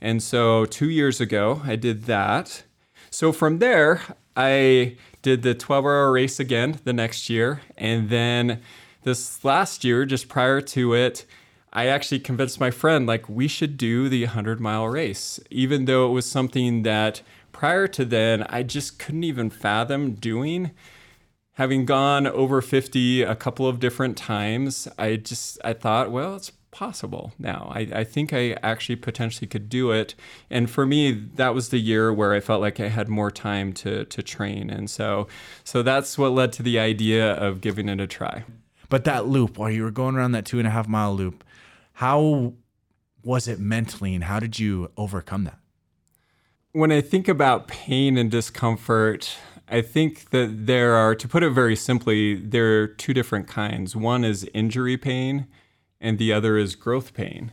And 0.00 0.22
so 0.22 0.66
2 0.66 0.90
years 0.90 1.20
ago, 1.20 1.62
I 1.64 1.76
did 1.76 2.04
that. 2.04 2.64
So 3.10 3.32
from 3.32 3.58
there, 3.58 4.02
I 4.36 4.96
did 5.22 5.42
the 5.42 5.54
12-hour 5.54 6.12
race 6.12 6.38
again 6.38 6.80
the 6.84 6.92
next 6.92 7.28
year, 7.30 7.62
and 7.76 8.08
then 8.08 8.60
this 9.02 9.44
last 9.44 9.84
year 9.84 10.04
just 10.04 10.28
prior 10.28 10.60
to 10.60 10.94
it, 10.94 11.24
I 11.72 11.86
actually 11.86 12.20
convinced 12.20 12.58
my 12.58 12.70
friend, 12.70 13.06
like, 13.06 13.28
we 13.28 13.48
should 13.48 13.76
do 13.76 14.08
the 14.08 14.24
100 14.24 14.60
mile 14.60 14.88
race, 14.88 15.38
even 15.50 15.84
though 15.84 16.08
it 16.08 16.12
was 16.12 16.24
something 16.26 16.82
that 16.84 17.22
prior 17.52 17.86
to 17.88 18.04
then 18.04 18.44
I 18.48 18.62
just 18.62 18.98
couldn't 18.98 19.24
even 19.24 19.50
fathom 19.50 20.14
doing. 20.14 20.70
Having 21.54 21.86
gone 21.86 22.26
over 22.26 22.60
50 22.60 23.22
a 23.22 23.34
couple 23.34 23.66
of 23.66 23.78
different 23.80 24.16
times, 24.16 24.88
I 24.98 25.16
just, 25.16 25.58
I 25.64 25.72
thought, 25.72 26.10
well, 26.10 26.36
it's 26.36 26.52
possible 26.76 27.32
now. 27.38 27.72
I, 27.74 27.88
I 28.00 28.04
think 28.04 28.34
I 28.34 28.54
actually 28.62 28.96
potentially 28.96 29.46
could 29.46 29.70
do 29.70 29.92
it. 29.92 30.14
And 30.50 30.68
for 30.68 30.84
me, 30.84 31.10
that 31.36 31.54
was 31.54 31.70
the 31.70 31.78
year 31.78 32.12
where 32.12 32.34
I 32.34 32.40
felt 32.40 32.60
like 32.60 32.78
I 32.78 32.88
had 32.88 33.08
more 33.08 33.30
time 33.30 33.72
to, 33.80 34.04
to 34.04 34.22
train. 34.22 34.68
And 34.68 34.90
so, 34.90 35.26
so 35.64 35.82
that's 35.82 36.18
what 36.18 36.32
led 36.32 36.52
to 36.52 36.62
the 36.62 36.78
idea 36.78 37.32
of 37.32 37.62
giving 37.62 37.88
it 37.88 37.98
a 37.98 38.06
try. 38.06 38.44
But 38.90 39.04
that 39.04 39.26
loop, 39.26 39.56
while 39.56 39.70
you 39.70 39.84
were 39.84 39.90
going 39.90 40.16
around 40.16 40.32
that 40.32 40.44
two 40.44 40.58
and 40.58 40.68
a 40.68 40.70
half 40.70 40.86
mile 40.86 41.14
loop, 41.14 41.42
how 41.94 42.52
was 43.24 43.48
it 43.48 43.58
mentally 43.58 44.14
and 44.14 44.24
how 44.24 44.38
did 44.38 44.58
you 44.58 44.90
overcome 44.98 45.44
that? 45.44 45.58
When 46.72 46.92
I 46.92 47.00
think 47.00 47.26
about 47.26 47.68
pain 47.68 48.18
and 48.18 48.30
discomfort, 48.30 49.34
I 49.66 49.80
think 49.80 50.28
that 50.28 50.66
there 50.66 50.92
are, 50.94 51.14
to 51.14 51.26
put 51.26 51.42
it 51.42 51.52
very 51.52 51.74
simply, 51.74 52.34
there 52.34 52.82
are 52.82 52.86
two 52.86 53.14
different 53.14 53.48
kinds. 53.48 53.96
One 53.96 54.26
is 54.26 54.46
injury 54.52 54.98
pain, 54.98 55.46
and 56.00 56.18
the 56.18 56.32
other 56.32 56.56
is 56.56 56.74
growth 56.74 57.14
pain. 57.14 57.52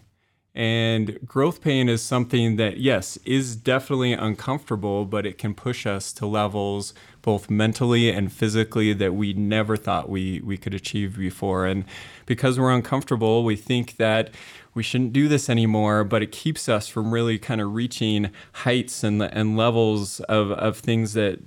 And 0.55 1.17
growth 1.25 1.61
pain 1.61 1.89
is 1.89 2.03
something 2.03 2.57
that, 2.57 2.77
yes, 2.77 3.17
is 3.25 3.55
definitely 3.55 4.13
uncomfortable, 4.13 5.03
but 5.05 5.25
it 5.25 5.39
can 5.39 5.55
push 5.55 5.87
us 5.87 6.13
to 6.13 6.27
levels 6.27 6.93
both 7.23 7.49
mentally 7.49 8.11
and 8.11 8.31
physically 8.31 8.93
that 8.93 9.15
we 9.15 9.33
never 9.33 9.75
thought 9.75 10.09
we, 10.09 10.41
we 10.41 10.57
could 10.57 10.75
achieve 10.75 11.17
before. 11.17 11.65
And 11.65 11.85
because 12.27 12.59
we're 12.59 12.71
uncomfortable, 12.71 13.43
we 13.43 13.55
think 13.55 13.97
that 13.97 14.29
we 14.75 14.83
shouldn't 14.83 15.13
do 15.13 15.27
this 15.27 15.49
anymore, 15.49 16.03
but 16.03 16.21
it 16.21 16.31
keeps 16.31 16.69
us 16.69 16.87
from 16.87 17.11
really 17.11 17.39
kind 17.39 17.59
of 17.59 17.73
reaching 17.73 18.29
heights 18.53 19.03
and, 19.03 19.23
and 19.23 19.57
levels 19.57 20.19
of, 20.21 20.51
of 20.51 20.77
things 20.77 21.13
that 21.13 21.39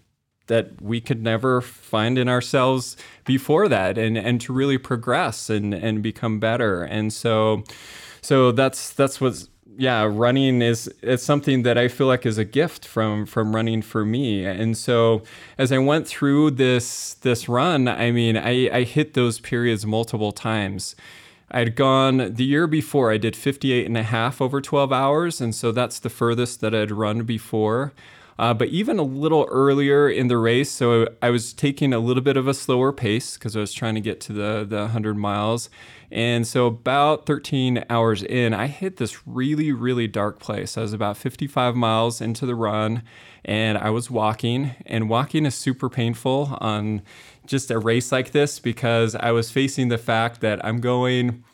that 0.46 0.80
we 0.80 1.00
could 1.00 1.22
never 1.22 1.60
find 1.60 2.18
in 2.18 2.28
ourselves 2.28 2.96
before 3.24 3.68
that 3.68 3.98
and 3.98 4.16
and 4.16 4.40
to 4.40 4.52
really 4.52 4.78
progress 4.78 5.50
and 5.50 5.74
and 5.74 6.02
become 6.02 6.38
better 6.38 6.82
and 6.82 7.12
so 7.12 7.62
so 8.22 8.52
that's 8.52 8.92
that's 8.92 9.20
what's 9.20 9.48
yeah 9.78 10.04
running 10.04 10.62
is 10.62 10.92
it's 11.02 11.22
something 11.22 11.62
that 11.62 11.76
i 11.76 11.88
feel 11.88 12.06
like 12.06 12.24
is 12.24 12.38
a 12.38 12.44
gift 12.44 12.86
from 12.86 13.26
from 13.26 13.54
running 13.54 13.82
for 13.82 14.04
me 14.04 14.44
and 14.44 14.76
so 14.76 15.22
as 15.58 15.70
i 15.70 15.78
went 15.78 16.06
through 16.06 16.50
this 16.50 17.14
this 17.14 17.48
run 17.48 17.86
i 17.88 18.10
mean 18.10 18.36
i 18.36 18.70
i 18.74 18.82
hit 18.84 19.14
those 19.14 19.38
periods 19.40 19.84
multiple 19.84 20.32
times 20.32 20.96
I'd 21.50 21.76
gone 21.76 22.34
the 22.34 22.44
year 22.44 22.66
before, 22.66 23.12
I 23.12 23.18
did 23.18 23.36
58 23.36 23.86
and 23.86 23.96
a 23.96 24.02
half 24.02 24.40
over 24.40 24.60
12 24.60 24.92
hours. 24.92 25.40
And 25.40 25.54
so 25.54 25.70
that's 25.70 26.00
the 26.00 26.10
furthest 26.10 26.60
that 26.60 26.74
I'd 26.74 26.90
run 26.90 27.22
before. 27.22 27.92
Uh, 28.38 28.52
but 28.52 28.68
even 28.68 28.98
a 28.98 29.02
little 29.02 29.46
earlier 29.50 30.08
in 30.08 30.28
the 30.28 30.36
race, 30.36 30.70
so 30.70 31.08
I 31.22 31.30
was 31.30 31.52
taking 31.52 31.92
a 31.92 31.98
little 31.98 32.22
bit 32.22 32.36
of 32.36 32.46
a 32.46 32.54
slower 32.54 32.92
pace 32.92 33.34
because 33.34 33.56
I 33.56 33.60
was 33.60 33.72
trying 33.72 33.94
to 33.94 34.00
get 34.00 34.20
to 34.22 34.32
the, 34.32 34.66
the 34.68 34.80
100 34.80 35.16
miles. 35.16 35.70
And 36.10 36.46
so, 36.46 36.66
about 36.66 37.26
13 37.26 37.84
hours 37.88 38.22
in, 38.22 38.54
I 38.54 38.66
hit 38.66 38.98
this 38.98 39.26
really, 39.26 39.72
really 39.72 40.06
dark 40.06 40.38
place. 40.38 40.76
I 40.76 40.82
was 40.82 40.92
about 40.92 41.16
55 41.16 41.74
miles 41.74 42.20
into 42.20 42.46
the 42.46 42.54
run 42.54 43.02
and 43.44 43.78
I 43.78 43.90
was 43.90 44.10
walking, 44.10 44.72
and 44.84 45.08
walking 45.08 45.46
is 45.46 45.54
super 45.54 45.88
painful 45.88 46.58
on 46.60 47.02
just 47.46 47.70
a 47.70 47.78
race 47.78 48.10
like 48.10 48.32
this 48.32 48.58
because 48.58 49.14
I 49.14 49.30
was 49.30 49.52
facing 49.52 49.88
the 49.88 49.98
fact 49.98 50.40
that 50.40 50.64
I'm 50.64 50.80
going 50.80 51.44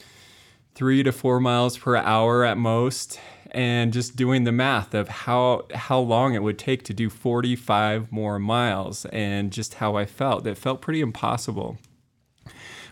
three 0.75 1.03
to 1.03 1.13
four 1.13 1.39
miles 1.39 1.77
per 1.77 1.97
hour 1.97 2.45
at 2.45 2.57
most 2.57 3.21
and 3.53 3.93
just 3.93 4.17
doing 4.17 4.45
the 4.45 4.53
math 4.53 4.95
of 4.95 5.09
how 5.09 5.67
how 5.75 5.99
long 6.01 6.35
it 6.35 6.43
would 6.43 6.59
take 6.59 6.83
to 6.85 6.95
do 6.95 7.09
45 7.09 8.11
more 8.11 8.39
miles 8.39 9.05
and 9.07 9.53
just 9.53 9.75
how 9.75 9.97
I 9.97 10.07
felt. 10.07 10.47
It 10.47 10.59
felt 10.59 10.83
pretty 10.83 11.01
impossible. 11.01 11.79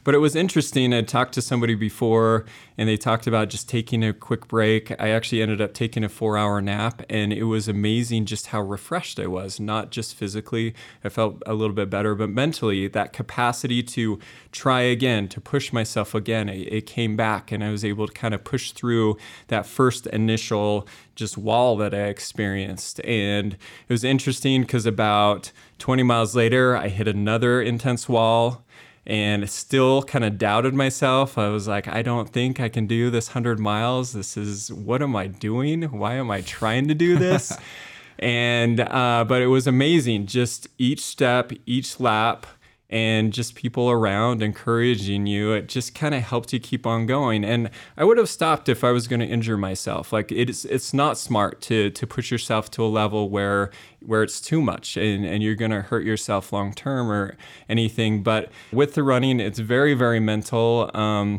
But 0.02 0.14
it 0.14 0.18
was 0.18 0.34
interesting. 0.34 0.94
I 0.94 1.02
talked 1.02 1.34
to 1.34 1.42
somebody 1.42 1.74
before 1.74 2.46
and 2.78 2.88
they 2.88 2.96
talked 2.96 3.26
about 3.26 3.50
just 3.50 3.68
taking 3.68 4.02
a 4.02 4.12
quick 4.12 4.48
break. 4.48 4.90
I 5.00 5.10
actually 5.10 5.42
ended 5.42 5.60
up 5.60 5.74
taking 5.74 6.04
a 6.04 6.08
four 6.08 6.38
hour 6.38 6.60
nap 6.60 7.02
and 7.10 7.32
it 7.32 7.44
was 7.44 7.68
amazing 7.68 8.24
just 8.24 8.48
how 8.48 8.62
refreshed 8.62 9.20
I 9.20 9.26
was, 9.26 9.60
not 9.60 9.90
just 9.90 10.14
physically. 10.14 10.74
I 11.04 11.10
felt 11.10 11.42
a 11.44 11.54
little 11.54 11.74
bit 11.74 11.90
better, 11.90 12.14
but 12.14 12.30
mentally, 12.30 12.88
that 12.88 13.12
capacity 13.12 13.82
to 13.82 14.18
try 14.52 14.80
again, 14.80 15.28
to 15.28 15.40
push 15.40 15.72
myself 15.72 16.14
again, 16.14 16.48
it, 16.48 16.72
it 16.72 16.86
came 16.86 17.16
back 17.16 17.52
and 17.52 17.62
I 17.62 17.70
was 17.70 17.84
able 17.84 18.06
to 18.06 18.12
kind 18.12 18.32
of 18.32 18.42
push 18.42 18.72
through 18.72 19.18
that 19.48 19.66
first 19.66 20.06
initial 20.06 20.88
just 21.14 21.36
wall 21.36 21.76
that 21.76 21.92
I 21.92 22.04
experienced. 22.04 23.00
And 23.04 23.54
it 23.54 23.92
was 23.92 24.04
interesting 24.04 24.62
because 24.62 24.86
about 24.86 25.52
20 25.78 26.02
miles 26.02 26.34
later, 26.34 26.76
I 26.76 26.88
hit 26.88 27.06
another 27.06 27.60
intense 27.60 28.08
wall 28.08 28.64
and 29.06 29.48
still 29.48 30.02
kind 30.02 30.24
of 30.24 30.38
doubted 30.38 30.74
myself. 30.74 31.38
I 31.38 31.48
was 31.48 31.66
like, 31.66 31.88
I 31.88 32.02
don't 32.02 32.28
think 32.28 32.60
I 32.60 32.68
can 32.68 32.86
do 32.86 33.10
this 33.10 33.28
100 33.28 33.58
miles. 33.58 34.12
This 34.12 34.36
is, 34.36 34.72
what 34.72 35.02
am 35.02 35.16
I 35.16 35.26
doing? 35.26 35.82
Why 35.84 36.14
am 36.14 36.30
I 36.30 36.42
trying 36.42 36.88
to 36.88 36.94
do 36.94 37.16
this? 37.18 37.56
and, 38.18 38.80
uh, 38.80 39.24
but 39.26 39.42
it 39.42 39.46
was 39.46 39.66
amazing. 39.66 40.26
Just 40.26 40.68
each 40.78 41.00
step, 41.00 41.52
each 41.66 41.98
lap, 41.98 42.46
and 42.90 43.32
just 43.32 43.54
people 43.54 43.88
around 43.88 44.42
encouraging 44.42 45.24
you 45.24 45.52
it 45.52 45.68
just 45.68 45.94
kind 45.94 46.14
of 46.14 46.22
helped 46.22 46.52
you 46.52 46.58
keep 46.60 46.86
on 46.86 47.06
going. 47.06 47.44
And 47.44 47.70
i 47.96 48.04
would 48.04 48.18
have 48.18 48.28
stopped 48.28 48.68
if 48.68 48.84
i 48.84 48.90
was 48.90 49.08
going 49.08 49.20
to 49.20 49.26
injure 49.26 49.56
myself. 49.56 50.12
Like 50.12 50.30
it's 50.32 50.64
it's 50.64 50.92
not 50.92 51.16
smart 51.16 51.60
to 51.62 51.90
to 51.90 52.06
push 52.06 52.30
yourself 52.30 52.70
to 52.72 52.84
a 52.84 52.88
level 52.88 53.30
where 53.30 53.70
where 54.04 54.22
it's 54.22 54.40
too 54.40 54.60
much 54.60 54.96
and, 54.96 55.24
and 55.24 55.42
you're 55.42 55.54
going 55.54 55.70
to 55.70 55.82
hurt 55.82 56.04
yourself 56.04 56.52
long 56.52 56.74
term 56.74 57.10
or 57.10 57.36
anything. 57.68 58.22
But 58.22 58.50
with 58.72 58.94
the 58.94 59.02
running 59.02 59.40
it's 59.40 59.60
very 59.60 59.94
very 59.94 60.20
mental. 60.20 60.90
Um, 60.94 61.38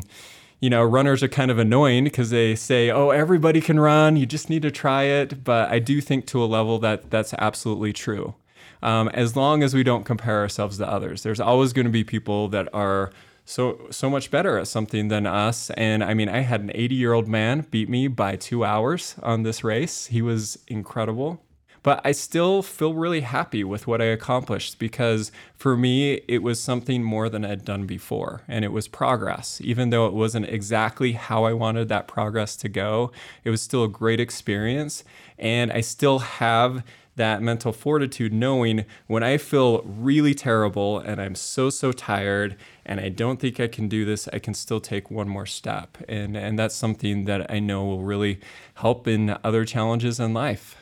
you 0.60 0.70
know, 0.70 0.84
runners 0.84 1.24
are 1.24 1.28
kind 1.28 1.50
of 1.50 1.58
annoying 1.58 2.04
because 2.04 2.30
they 2.30 2.54
say, 2.54 2.88
"Oh, 2.88 3.10
everybody 3.10 3.60
can 3.60 3.80
run. 3.80 4.16
You 4.16 4.26
just 4.26 4.48
need 4.48 4.62
to 4.62 4.70
try 4.70 5.02
it." 5.02 5.42
But 5.42 5.68
I 5.70 5.80
do 5.80 6.00
think 6.00 6.24
to 6.26 6.42
a 6.42 6.46
level 6.46 6.78
that 6.78 7.10
that's 7.10 7.34
absolutely 7.34 7.92
true 7.92 8.36
um, 8.82 9.08
as 9.10 9.36
long 9.36 9.62
as 9.62 9.74
we 9.74 9.82
don't 9.82 10.04
compare 10.04 10.40
ourselves 10.40 10.78
to 10.78 10.88
others. 10.88 11.22
There's 11.22 11.40
always 11.40 11.72
going 11.72 11.86
to 11.86 11.92
be 11.92 12.04
people 12.04 12.48
that 12.48 12.68
are 12.74 13.12
so 13.44 13.86
so 13.90 14.08
much 14.08 14.30
better 14.30 14.58
at 14.58 14.68
something 14.68 15.08
than 15.08 15.26
us. 15.26 15.70
And 15.70 16.04
I 16.04 16.14
mean, 16.14 16.28
I 16.28 16.40
had 16.40 16.60
an 16.60 16.70
80 16.74 16.94
year 16.94 17.12
old 17.12 17.28
man 17.28 17.66
beat 17.70 17.88
me 17.88 18.08
by 18.08 18.36
two 18.36 18.64
hours 18.64 19.16
on 19.22 19.42
this 19.42 19.64
race. 19.64 20.06
He 20.06 20.22
was 20.22 20.58
incredible. 20.68 21.42
But 21.82 22.00
I 22.04 22.12
still 22.12 22.62
feel 22.62 22.94
really 22.94 23.22
happy 23.22 23.64
with 23.64 23.88
what 23.88 24.00
I 24.00 24.04
accomplished 24.04 24.78
because 24.78 25.32
for 25.56 25.76
me, 25.76 26.20
it 26.28 26.40
was 26.40 26.60
something 26.60 27.02
more 27.02 27.28
than 27.28 27.44
I'd 27.44 27.64
done 27.64 27.86
before. 27.86 28.42
And 28.46 28.64
it 28.64 28.70
was 28.70 28.86
progress. 28.86 29.60
Even 29.64 29.90
though 29.90 30.06
it 30.06 30.12
wasn't 30.12 30.48
exactly 30.48 31.12
how 31.12 31.42
I 31.42 31.52
wanted 31.52 31.88
that 31.88 32.06
progress 32.06 32.54
to 32.58 32.68
go, 32.68 33.10
it 33.42 33.50
was 33.50 33.62
still 33.62 33.82
a 33.82 33.88
great 33.88 34.20
experience. 34.20 35.02
And 35.38 35.72
I 35.72 35.80
still 35.80 36.20
have 36.20 36.84
that 37.16 37.42
mental 37.42 37.72
fortitude 37.72 38.32
knowing 38.32 38.84
when 39.06 39.22
I 39.22 39.36
feel 39.36 39.82
really 39.82 40.34
terrible 40.34 40.98
and 40.98 41.20
I'm 41.20 41.34
so 41.34 41.68
so 41.68 41.92
tired 41.92 42.56
and 42.86 43.00
I 43.00 43.10
don't 43.10 43.38
think 43.38 43.60
I 43.60 43.68
can 43.68 43.88
do 43.88 44.04
this, 44.04 44.28
I 44.32 44.38
can 44.38 44.54
still 44.54 44.80
take 44.80 45.10
one 45.10 45.28
more 45.28 45.46
step. 45.46 45.98
And 46.08 46.36
and 46.36 46.58
that's 46.58 46.74
something 46.74 47.26
that 47.26 47.50
I 47.50 47.58
know 47.58 47.84
will 47.84 48.02
really 48.02 48.40
help 48.74 49.06
in 49.06 49.36
other 49.44 49.64
challenges 49.64 50.18
in 50.18 50.32
life. 50.32 50.76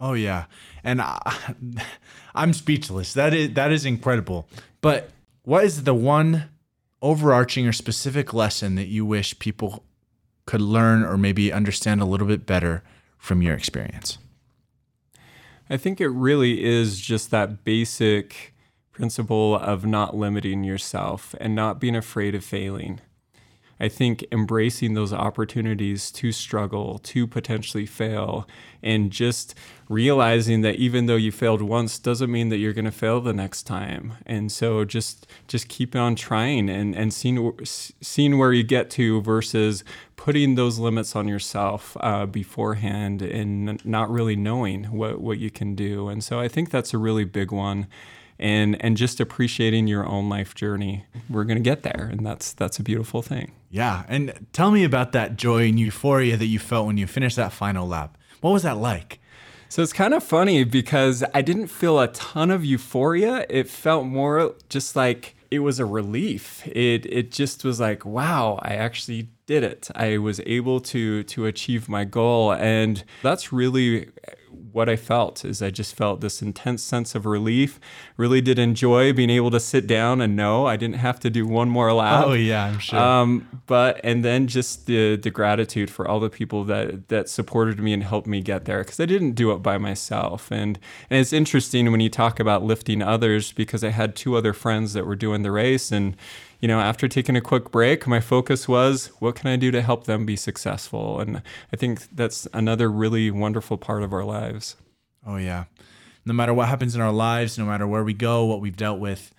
Oh 0.00 0.14
yeah. 0.14 0.46
And 0.82 1.00
I, 1.00 1.54
I'm 2.34 2.52
speechless. 2.52 3.12
That 3.14 3.34
is 3.34 3.54
that 3.54 3.70
is 3.70 3.84
incredible. 3.84 4.48
But 4.80 5.10
what 5.42 5.64
is 5.64 5.84
the 5.84 5.94
one 5.94 6.50
overarching 7.00 7.66
or 7.66 7.72
specific 7.72 8.34
lesson 8.34 8.74
that 8.74 8.88
you 8.88 9.06
wish 9.06 9.38
people 9.38 9.84
could 10.46 10.60
learn 10.60 11.04
or 11.04 11.16
maybe 11.16 11.52
understand 11.52 12.00
a 12.00 12.04
little 12.04 12.26
bit 12.26 12.46
better 12.46 12.82
from 13.16 13.42
your 13.42 13.54
experience? 13.54 14.18
I 15.70 15.76
think 15.76 16.00
it 16.00 16.08
really 16.08 16.64
is 16.64 17.00
just 17.00 17.30
that 17.30 17.64
basic 17.64 18.54
principle 18.92 19.56
of 19.56 19.84
not 19.84 20.16
limiting 20.16 20.64
yourself 20.64 21.34
and 21.40 21.54
not 21.54 21.78
being 21.78 21.94
afraid 21.94 22.34
of 22.34 22.44
failing. 22.44 23.00
I 23.80 23.88
think 23.88 24.24
embracing 24.32 24.94
those 24.94 25.12
opportunities 25.12 26.10
to 26.12 26.32
struggle, 26.32 26.98
to 26.98 27.26
potentially 27.26 27.86
fail, 27.86 28.48
and 28.82 29.10
just 29.10 29.54
realizing 29.88 30.60
that 30.62 30.76
even 30.76 31.06
though 31.06 31.16
you 31.16 31.32
failed 31.32 31.62
once 31.62 31.98
doesn't 31.98 32.30
mean 32.30 32.48
that 32.48 32.58
you're 32.58 32.72
going 32.72 32.84
to 32.84 32.90
fail 32.90 33.20
the 33.20 33.32
next 33.32 33.62
time. 33.64 34.14
And 34.26 34.50
so 34.52 34.84
just 34.84 35.26
just 35.46 35.68
keep 35.68 35.94
on 35.94 36.14
trying 36.14 36.68
and 36.68 36.94
and 36.94 37.12
seeing 37.12 37.58
seeing 37.64 38.38
where 38.38 38.52
you 38.52 38.62
get 38.62 38.90
to 38.90 39.22
versus 39.22 39.84
putting 40.16 40.56
those 40.56 40.78
limits 40.78 41.14
on 41.14 41.28
yourself 41.28 41.96
uh, 42.00 42.26
beforehand 42.26 43.22
and 43.22 43.84
not 43.84 44.10
really 44.10 44.36
knowing 44.36 44.84
what 44.84 45.20
what 45.20 45.38
you 45.38 45.50
can 45.50 45.74
do. 45.74 46.08
And 46.08 46.22
so 46.22 46.38
I 46.40 46.48
think 46.48 46.70
that's 46.70 46.92
a 46.92 46.98
really 46.98 47.24
big 47.24 47.52
one 47.52 47.86
and 48.38 48.80
and 48.82 48.96
just 48.96 49.20
appreciating 49.20 49.86
your 49.86 50.06
own 50.06 50.28
life 50.28 50.54
journey. 50.54 51.04
We're 51.28 51.44
going 51.44 51.58
to 51.58 51.62
get 51.62 51.82
there 51.82 52.08
and 52.10 52.24
that's 52.24 52.52
that's 52.52 52.78
a 52.78 52.82
beautiful 52.82 53.22
thing. 53.22 53.52
Yeah, 53.70 54.04
and 54.08 54.46
tell 54.52 54.70
me 54.70 54.84
about 54.84 55.12
that 55.12 55.36
joy 55.36 55.68
and 55.68 55.78
euphoria 55.78 56.36
that 56.36 56.46
you 56.46 56.58
felt 56.58 56.86
when 56.86 56.96
you 56.96 57.06
finished 57.06 57.36
that 57.36 57.52
final 57.52 57.86
lap. 57.86 58.16
What 58.40 58.52
was 58.52 58.62
that 58.62 58.78
like? 58.78 59.20
So 59.68 59.82
it's 59.82 59.92
kind 59.92 60.14
of 60.14 60.22
funny 60.22 60.64
because 60.64 61.22
I 61.34 61.42
didn't 61.42 61.66
feel 61.66 62.00
a 62.00 62.08
ton 62.08 62.50
of 62.50 62.64
euphoria. 62.64 63.44
It 63.50 63.68
felt 63.68 64.06
more 64.06 64.54
just 64.70 64.96
like 64.96 65.36
it 65.50 65.58
was 65.58 65.78
a 65.78 65.84
relief. 65.84 66.66
It 66.66 67.04
it 67.06 67.30
just 67.30 67.64
was 67.64 67.78
like, 67.80 68.04
wow, 68.04 68.58
I 68.62 68.74
actually 68.76 69.28
did 69.46 69.62
it. 69.64 69.88
I 69.94 70.18
was 70.18 70.40
able 70.46 70.80
to 70.80 71.22
to 71.24 71.46
achieve 71.46 71.88
my 71.88 72.04
goal 72.04 72.52
and 72.52 73.04
that's 73.22 73.52
really 73.52 74.08
what 74.72 74.88
I 74.88 74.96
felt 74.96 75.44
is 75.44 75.62
I 75.62 75.70
just 75.70 75.94
felt 75.94 76.20
this 76.20 76.42
intense 76.42 76.82
sense 76.82 77.14
of 77.14 77.26
relief. 77.26 77.80
Really 78.16 78.40
did 78.40 78.58
enjoy 78.58 79.12
being 79.12 79.30
able 79.30 79.50
to 79.50 79.60
sit 79.60 79.86
down 79.86 80.20
and 80.20 80.36
know 80.36 80.66
I 80.66 80.76
didn't 80.76 80.96
have 80.96 81.20
to 81.20 81.30
do 81.30 81.46
one 81.46 81.68
more 81.68 81.92
lap. 81.92 82.24
Oh 82.26 82.32
yeah, 82.32 82.66
I'm 82.66 82.78
sure. 82.78 82.98
Um, 82.98 83.60
but 83.66 84.00
and 84.04 84.24
then 84.24 84.46
just 84.46 84.86
the 84.86 85.16
the 85.16 85.30
gratitude 85.30 85.90
for 85.90 86.06
all 86.06 86.20
the 86.20 86.30
people 86.30 86.64
that 86.64 87.08
that 87.08 87.28
supported 87.28 87.78
me 87.78 87.92
and 87.92 88.02
helped 88.02 88.26
me 88.26 88.40
get 88.40 88.64
there 88.64 88.82
because 88.82 89.00
I 89.00 89.06
didn't 89.06 89.32
do 89.32 89.52
it 89.52 89.58
by 89.58 89.78
myself. 89.78 90.50
And 90.50 90.78
and 91.10 91.20
it's 91.20 91.32
interesting 91.32 91.90
when 91.90 92.00
you 92.00 92.10
talk 92.10 92.40
about 92.40 92.62
lifting 92.62 93.02
others 93.02 93.52
because 93.52 93.84
I 93.84 93.90
had 93.90 94.16
two 94.16 94.36
other 94.36 94.52
friends 94.52 94.92
that 94.92 95.06
were 95.06 95.16
doing 95.16 95.42
the 95.42 95.52
race 95.52 95.92
and 95.92 96.16
you 96.60 96.68
know, 96.68 96.80
after 96.80 97.06
taking 97.06 97.36
a 97.36 97.40
quick 97.40 97.70
break, 97.70 98.06
my 98.06 98.20
focus 98.20 98.66
was 98.66 99.12
what 99.20 99.36
can 99.36 99.48
I 99.48 99.56
do 99.56 99.70
to 99.70 99.80
help 99.80 100.04
them 100.04 100.26
be 100.26 100.36
successful? 100.36 101.20
And 101.20 101.42
I 101.72 101.76
think 101.76 102.08
that's 102.14 102.48
another 102.52 102.90
really 102.90 103.30
wonderful 103.30 103.78
part 103.78 104.02
of 104.02 104.12
our 104.12 104.24
lives. 104.24 104.76
Oh, 105.26 105.36
yeah. 105.36 105.64
No 106.24 106.32
matter 106.32 106.52
what 106.52 106.68
happens 106.68 106.94
in 106.94 107.00
our 107.00 107.12
lives, 107.12 107.58
no 107.58 107.64
matter 107.64 107.86
where 107.86 108.02
we 108.02 108.12
go, 108.12 108.44
what 108.44 108.60
we've 108.60 108.76
dealt 108.76 108.98
with, 108.98 109.32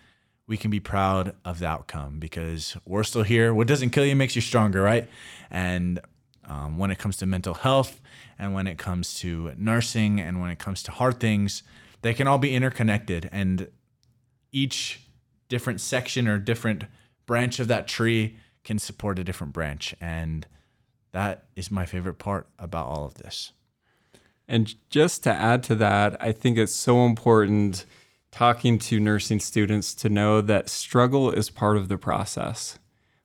we 0.48 0.58
can 0.58 0.72
be 0.72 0.80
proud 0.80 1.36
of 1.46 1.60
the 1.60 1.68
outcome 1.68 2.20
because 2.20 2.76
we're 2.86 3.04
still 3.04 3.24
here. 3.24 3.54
What 3.54 3.68
doesn't 3.68 3.92
kill 3.92 4.06
you 4.06 4.16
makes 4.16 4.36
you 4.36 4.42
stronger, 4.42 4.82
right? 4.82 5.08
And 5.52 6.00
um, 6.46 6.78
when 6.78 6.90
it 6.90 6.98
comes 6.98 7.18
to 7.18 7.26
mental 7.26 7.54
health 7.54 8.02
and 8.40 8.54
when 8.54 8.66
it 8.66 8.78
comes 8.78 9.14
to 9.16 9.54
nursing 9.58 10.20
and 10.20 10.42
when 10.42 10.50
it 10.50 10.58
comes 10.58 10.82
to 10.84 10.92
hard 10.92 11.20
things, 11.20 11.64
they 12.02 12.14
can 12.14 12.28
all 12.28 12.40
be 12.40 12.56
interconnected. 12.56 13.30
And 13.32 13.68
each 14.52 15.02
different 15.50 15.82
section 15.82 16.28
or 16.28 16.40
different 16.40 16.86
branch 17.30 17.60
of 17.60 17.68
that 17.68 17.88
tree 17.88 18.36
can 18.64 18.80
support 18.80 19.20
a 19.20 19.24
different 19.24 19.54
branch. 19.54 19.94
And 20.02 20.48
that 21.12 21.44
is 21.56 21.70
my 21.70 21.86
favorite 21.86 22.18
part 22.18 22.48
about 22.58 22.88
all 22.88 23.06
of 23.06 23.14
this. 23.14 23.52
And 24.48 24.74
just 24.90 25.24
to 25.26 25.32
add 25.32 25.62
to 25.66 25.76
that, 25.76 26.18
I 26.20 26.32
think 26.32 26.58
it's 26.58 26.74
so 26.74 27.06
important 27.06 27.86
talking 28.32 28.80
to 28.80 29.00
nursing 29.00 29.40
students 29.40 29.94
to 29.94 30.10
know 30.10 30.42
that 30.42 30.70
struggle 30.70 31.30
is 31.30 31.52
part 31.52 31.78
of 31.78 31.88
the 31.88 32.00
process 32.00 32.80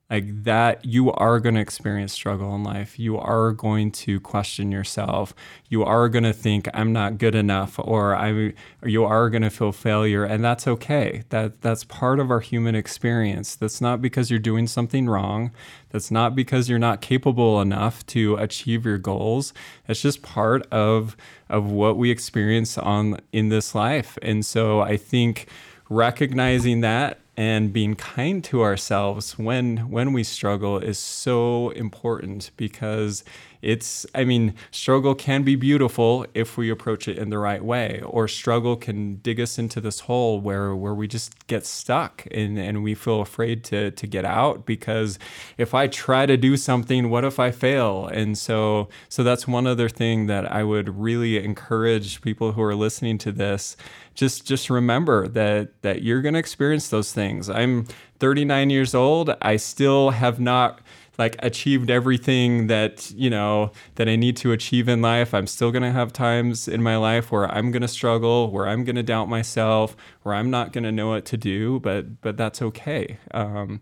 like 0.09 0.43
that 0.43 0.85
you 0.85 1.11
are 1.11 1.39
going 1.39 1.55
to 1.55 1.61
experience 1.61 2.13
struggle 2.13 2.53
in 2.53 2.63
life. 2.63 2.99
You 2.99 3.17
are 3.17 3.51
going 3.51 3.91
to 3.91 4.19
question 4.19 4.71
yourself. 4.71 5.33
You 5.67 5.83
are 5.83 6.09
going 6.09 6.23
to 6.23 6.33
think 6.33 6.67
i'm 6.73 6.93
not 6.93 7.17
good 7.17 7.33
enough 7.33 7.79
or 7.79 8.15
i 8.15 8.53
you 8.83 9.03
are 9.03 9.29
going 9.29 9.41
to 9.41 9.49
feel 9.49 9.71
failure 9.71 10.23
and 10.23 10.43
that's 10.43 10.67
okay. 10.67 11.23
That 11.29 11.61
that's 11.61 11.83
part 11.83 12.19
of 12.19 12.29
our 12.29 12.39
human 12.39 12.75
experience. 12.75 13.55
That's 13.55 13.81
not 13.81 14.01
because 14.01 14.29
you're 14.29 14.39
doing 14.39 14.67
something 14.67 15.07
wrong. 15.07 15.51
That's 15.89 16.11
not 16.11 16.35
because 16.35 16.69
you're 16.69 16.77
not 16.77 17.01
capable 17.01 17.59
enough 17.59 18.05
to 18.07 18.35
achieve 18.35 18.85
your 18.85 18.99
goals. 18.99 19.53
It's 19.87 20.01
just 20.01 20.21
part 20.21 20.67
of 20.71 21.17
of 21.49 21.71
what 21.71 21.97
we 21.97 22.11
experience 22.11 22.77
on 22.77 23.19
in 23.31 23.49
this 23.49 23.73
life. 23.73 24.17
And 24.21 24.45
so 24.45 24.81
i 24.81 24.97
think 24.97 25.47
recognizing 25.89 26.81
that 26.81 27.19
and 27.37 27.73
being 27.73 27.95
kind 27.95 28.43
to 28.43 28.61
ourselves 28.61 29.37
when 29.37 29.89
when 29.89 30.13
we 30.13 30.23
struggle 30.23 30.77
is 30.77 30.97
so 30.97 31.69
important 31.71 32.51
because 32.57 33.23
it's 33.61 34.05
i 34.13 34.23
mean 34.23 34.53
struggle 34.71 35.15
can 35.15 35.41
be 35.43 35.55
beautiful 35.55 36.25
if 36.33 36.55
we 36.55 36.69
approach 36.69 37.07
it 37.07 37.17
in 37.17 37.29
the 37.29 37.37
right 37.37 37.63
way 37.63 37.99
or 38.05 38.27
struggle 38.27 38.75
can 38.75 39.15
dig 39.17 39.39
us 39.39 39.57
into 39.57 39.81
this 39.81 40.01
hole 40.01 40.39
where 40.39 40.75
where 40.75 40.93
we 40.93 41.07
just 41.07 41.47
get 41.47 41.65
stuck 41.65 42.25
and 42.31 42.59
and 42.59 42.83
we 42.83 42.93
feel 42.93 43.21
afraid 43.21 43.63
to 43.63 43.89
to 43.91 44.05
get 44.05 44.23
out 44.23 44.65
because 44.65 45.17
if 45.57 45.73
i 45.73 45.87
try 45.87 46.25
to 46.25 46.37
do 46.37 46.55
something 46.55 47.09
what 47.09 47.25
if 47.25 47.39
i 47.39 47.51
fail? 47.51 48.07
And 48.07 48.37
so 48.37 48.87
so 49.09 49.23
that's 49.23 49.47
one 49.47 49.65
other 49.65 49.89
thing 49.89 50.27
that 50.27 50.49
i 50.51 50.63
would 50.63 50.97
really 50.97 51.43
encourage 51.43 52.21
people 52.21 52.51
who 52.51 52.61
are 52.61 52.75
listening 52.75 53.17
to 53.19 53.31
this 53.31 53.75
just 54.15 54.45
just 54.45 54.69
remember 54.69 55.27
that 55.27 55.81
that 55.81 56.01
you're 56.01 56.21
going 56.21 56.33
to 56.33 56.39
experience 56.39 56.89
those 56.89 57.13
things 57.13 57.49
i'm 57.49 57.85
39 58.19 58.69
years 58.69 58.95
old 58.95 59.35
i 59.41 59.55
still 59.55 60.11
have 60.11 60.39
not 60.39 60.81
like 61.17 61.35
achieved 61.39 61.89
everything 61.89 62.67
that 62.67 63.09
you 63.11 63.29
know 63.29 63.71
that 63.95 64.09
I 64.09 64.15
need 64.15 64.35
to 64.37 64.51
achieve 64.51 64.89
in 64.89 65.01
life. 65.01 65.33
I'm 65.33 65.47
still 65.47 65.71
gonna 65.71 65.93
have 65.93 66.11
times 66.11 66.67
in 66.67 66.83
my 66.83 66.97
life 66.97 67.31
where 67.31 67.49
I'm 67.49 67.71
gonna 67.71 67.87
struggle, 67.87 68.51
where 68.51 68.67
I'm 68.67 68.83
gonna 68.83 69.01
doubt 69.01 69.29
myself, 69.29 69.95
where 70.23 70.35
I'm 70.35 70.49
not 70.49 70.73
gonna 70.73 70.91
know 70.91 71.07
what 71.07 71.23
to 71.25 71.37
do. 71.37 71.79
But 71.79 72.21
but 72.21 72.37
that's 72.37 72.61
okay. 72.61 73.17
Um, 73.31 73.79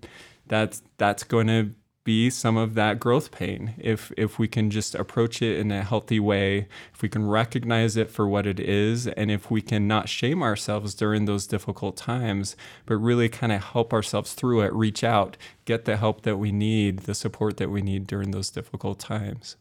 that's 0.47 0.83
that's 0.97 1.23
going 1.23 1.47
to 1.47 1.71
be 2.03 2.29
some 2.29 2.57
of 2.57 2.73
that 2.73 2.99
growth 2.99 3.31
pain. 3.31 3.73
If 3.77 4.11
if 4.17 4.37
we 4.37 4.47
can 4.47 4.69
just 4.69 4.95
approach 4.95 5.41
it 5.41 5.57
in 5.57 5.71
a 5.71 5.83
healthy 5.83 6.19
way 6.19 6.67
if 6.93 7.01
we 7.01 7.09
can 7.09 7.27
recognize 7.27 7.95
it 7.95 8.09
for 8.09 8.27
what 8.27 8.45
it 8.45 8.59
is 8.59 9.07
and 9.07 9.31
if 9.31 9.49
we 9.49 9.61
can 9.61 9.87
not 9.87 10.09
shame 10.09 10.43
ourselves 10.43 10.93
during 10.93 11.25
those 11.25 11.47
difficult 11.47 11.95
times 11.95 12.55
but 12.85 12.95
really 12.95 13.29
kind 13.29 13.51
of 13.51 13.63
help 13.63 13.93
ourselves 13.93 14.33
through 14.33 14.61
it 14.61 14.73
reach 14.73 15.03
out 15.03 15.37
get 15.65 15.85
the 15.85 15.97
help 15.97 16.23
that 16.23 16.37
we 16.37 16.51
need 16.51 16.99
the 16.99 17.15
support 17.15 17.57
that 17.57 17.69
we 17.69 17.81
need 17.81 18.05
during 18.05 18.31
those 18.31 18.49
difficult 18.49 18.99
times. 18.99 19.55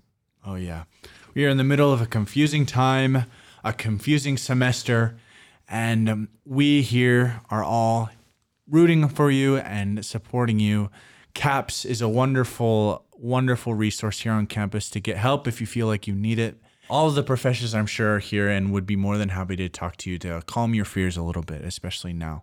Oh 0.45 0.57
yeah. 0.57 0.85
We 1.35 1.47
are 1.47 1.49
in 1.49 1.57
the 1.57 1.65
middle 1.65 1.93
of 1.93 2.01
a 2.01 2.07
confusing 2.07 2.67
time 2.67 3.25
a 3.65 3.73
confusing 3.73 4.37
semester 4.37 5.17
and 5.69 6.09
um, 6.09 6.29
we 6.45 6.83
here 6.83 7.41
are 7.51 7.63
all 7.63 8.11
rooting 8.69 9.09
for 9.09 9.31
you 9.31 9.59
and 9.59 10.05
supporting 10.05 10.59
you 10.59 10.91
CAPS 11.35 11.85
is 11.85 12.01
a 12.01 12.09
wonderful, 12.09 13.05
wonderful 13.13 13.75
resource 13.75 14.21
here 14.21 14.33
on 14.33 14.47
campus 14.47 14.91
to 14.91 15.01
get 15.01 15.17
help 15.17 15.49
if 15.49 15.61
you 15.61 15.67
feel 15.67 15.87
like 15.87 16.07
you 16.07 16.15
need 16.15 16.39
it. 16.39 16.61
All 16.91 17.09
of 17.09 17.15
the 17.15 17.23
professors, 17.23 17.75
I'm 17.75 17.87
sure, 17.87 18.17
are 18.17 18.19
here 18.19 18.49
and 18.49 18.73
would 18.73 18.87
be 18.87 18.97
more 18.97 19.17
than 19.17 19.31
happy 19.31 19.57
to 19.57 19.69
talk 19.69 19.97
to 19.99 20.11
you 20.11 20.19
to 20.19 20.43
calm 20.47 20.75
your 20.75 20.85
fears 20.85 21.17
a 21.17 21.23
little 21.23 21.43
bit, 21.43 21.63
especially 21.63 22.13
now. 22.13 22.43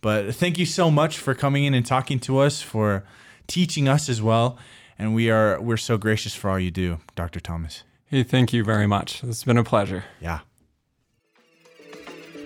But 0.00 0.34
thank 0.34 0.58
you 0.58 0.66
so 0.66 0.90
much 0.90 1.18
for 1.18 1.34
coming 1.34 1.64
in 1.64 1.74
and 1.74 1.84
talking 1.84 2.18
to 2.20 2.38
us, 2.38 2.62
for 2.62 3.04
teaching 3.46 3.88
us 3.88 4.08
as 4.08 4.22
well. 4.22 4.58
And 4.98 5.14
we 5.14 5.30
are 5.30 5.60
we're 5.60 5.76
so 5.76 5.98
gracious 5.98 6.34
for 6.34 6.50
all 6.50 6.58
you 6.58 6.70
do, 6.70 6.98
Dr. 7.14 7.40
Thomas. 7.40 7.82
Hey, 8.06 8.22
thank 8.22 8.52
you 8.52 8.62
very 8.62 8.86
much. 8.86 9.24
It's 9.24 9.44
been 9.44 9.58
a 9.58 9.64
pleasure. 9.64 10.04
Yeah. 10.20 10.40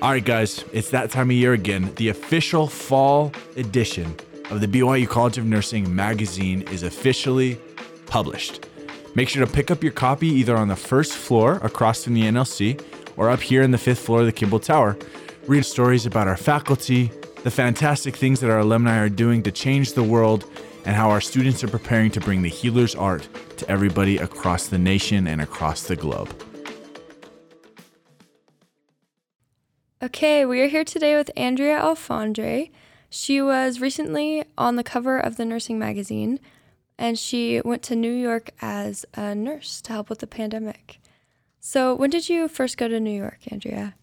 All 0.01 0.11
right, 0.11 0.25
guys, 0.25 0.64
it's 0.73 0.91
that 0.91 1.11
time 1.11 1.31
of 1.31 1.37
year 1.37 1.53
again. 1.53 1.93
The 1.97 2.09
official 2.09 2.69
fall 2.69 3.33
edition 3.57 4.14
of 4.51 4.61
the 4.61 4.67
BYU 4.67 5.07
College 5.07 5.39
of 5.39 5.45
Nursing 5.45 5.95
magazine 5.95 6.63
is 6.63 6.83
officially 6.83 7.61
published. 8.07 8.67
Make 9.15 9.29
sure 9.29 9.45
to 9.45 9.53
pick 9.53 9.71
up 9.71 9.83
your 9.83 9.93
copy 9.93 10.29
either 10.29 10.57
on 10.57 10.69
the 10.69 10.77
first 10.77 11.13
floor 11.13 11.55
across 11.63 12.05
from 12.05 12.15
the 12.15 12.23
NLC 12.23 12.83
or 13.17 13.29
up 13.29 13.41
here 13.41 13.63
in 13.63 13.73
the 13.73 13.79
fifth 13.79 13.99
floor 13.99 14.21
of 14.21 14.27
the 14.27 14.33
Kimball 14.33 14.61
Tower. 14.61 14.97
Read 15.47 15.65
stories 15.65 16.07
about 16.07 16.29
our 16.29 16.37
faculty, 16.37 17.11
the 17.43 17.51
fantastic 17.51 18.17
things 18.17 18.41
that 18.41 18.51
our 18.51 18.61
alumni 18.61 18.99
are 18.99 19.09
doing 19.09 19.43
to 19.43 19.53
change 19.53 19.93
the 19.93 20.03
world, 20.03 20.45
and 20.85 20.97
how 20.97 21.11
our 21.11 21.21
students 21.21 21.63
are 21.63 21.69
preparing 21.69 22.11
to 22.13 22.21
bring 22.21 22.43
the 22.43 22.49
healer's 22.49 22.95
art 22.95 23.29
to 23.59 23.69
everybody 23.71 24.17
across 24.17 24.69
the 24.69 24.79
nation 24.79 25.27
and 25.27 25.41
across 25.43 25.83
the 25.83 25.97
globe. 25.97 26.33
Okay, 30.01 30.47
we 30.47 30.61
are 30.61 30.69
here 30.69 30.85
today 30.85 31.17
with 31.17 31.31
Andrea 31.37 31.81
Alfondre. 31.81 32.71
She 33.11 33.40
was 33.40 33.81
recently 33.81 34.44
on 34.59 34.77
the 34.77 34.85
cover 34.85 35.18
of 35.18 35.37
the 35.37 35.44
nursing 35.44 35.79
magazine, 35.79 36.40
and 36.99 37.18
she 37.18 37.61
went 37.64 37.83
to 37.85 37.97
New 37.97 38.12
York 38.12 38.51
as 38.61 39.07
a 39.14 39.35
nurse 39.35 39.81
to 39.83 39.92
help 39.92 40.11
with 40.11 40.18
the 40.18 40.27
pandemic. 40.27 41.01
So, 41.61 41.94
when 41.94 42.11
did 42.11 42.29
you 42.29 42.49
first 42.49 42.77
go 42.77 42.88
to 42.88 43.01
New 43.01 43.16
York, 43.16 43.40
Andrea? 43.51 43.94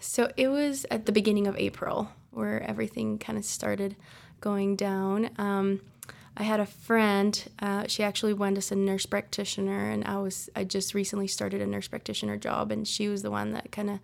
So, 0.00 0.30
it 0.36 0.48
was 0.48 0.84
at 0.90 1.06
the 1.06 1.12
beginning 1.12 1.46
of 1.46 1.56
April 1.56 2.10
where 2.30 2.62
everything 2.62 3.18
kind 3.18 3.38
of 3.38 3.44
started 3.44 3.96
going 4.40 4.76
down. 4.76 5.30
Um, 5.38 5.80
I 6.36 6.42
had 6.42 6.60
a 6.60 6.66
friend. 6.66 7.42
Uh, 7.58 7.84
she 7.86 8.02
actually 8.02 8.32
went 8.32 8.58
as 8.58 8.72
a 8.72 8.76
nurse 8.76 9.06
practitioner, 9.06 9.90
and 9.90 10.04
I 10.04 10.18
was 10.18 10.48
I 10.56 10.64
just 10.64 10.94
recently 10.94 11.26
started 11.28 11.60
a 11.60 11.66
nurse 11.66 11.88
practitioner 11.88 12.36
job, 12.36 12.70
and 12.70 12.86
she 12.86 13.08
was 13.08 13.22
the 13.22 13.30
one 13.30 13.52
that 13.52 13.70
kind 13.72 13.90
of 13.90 14.00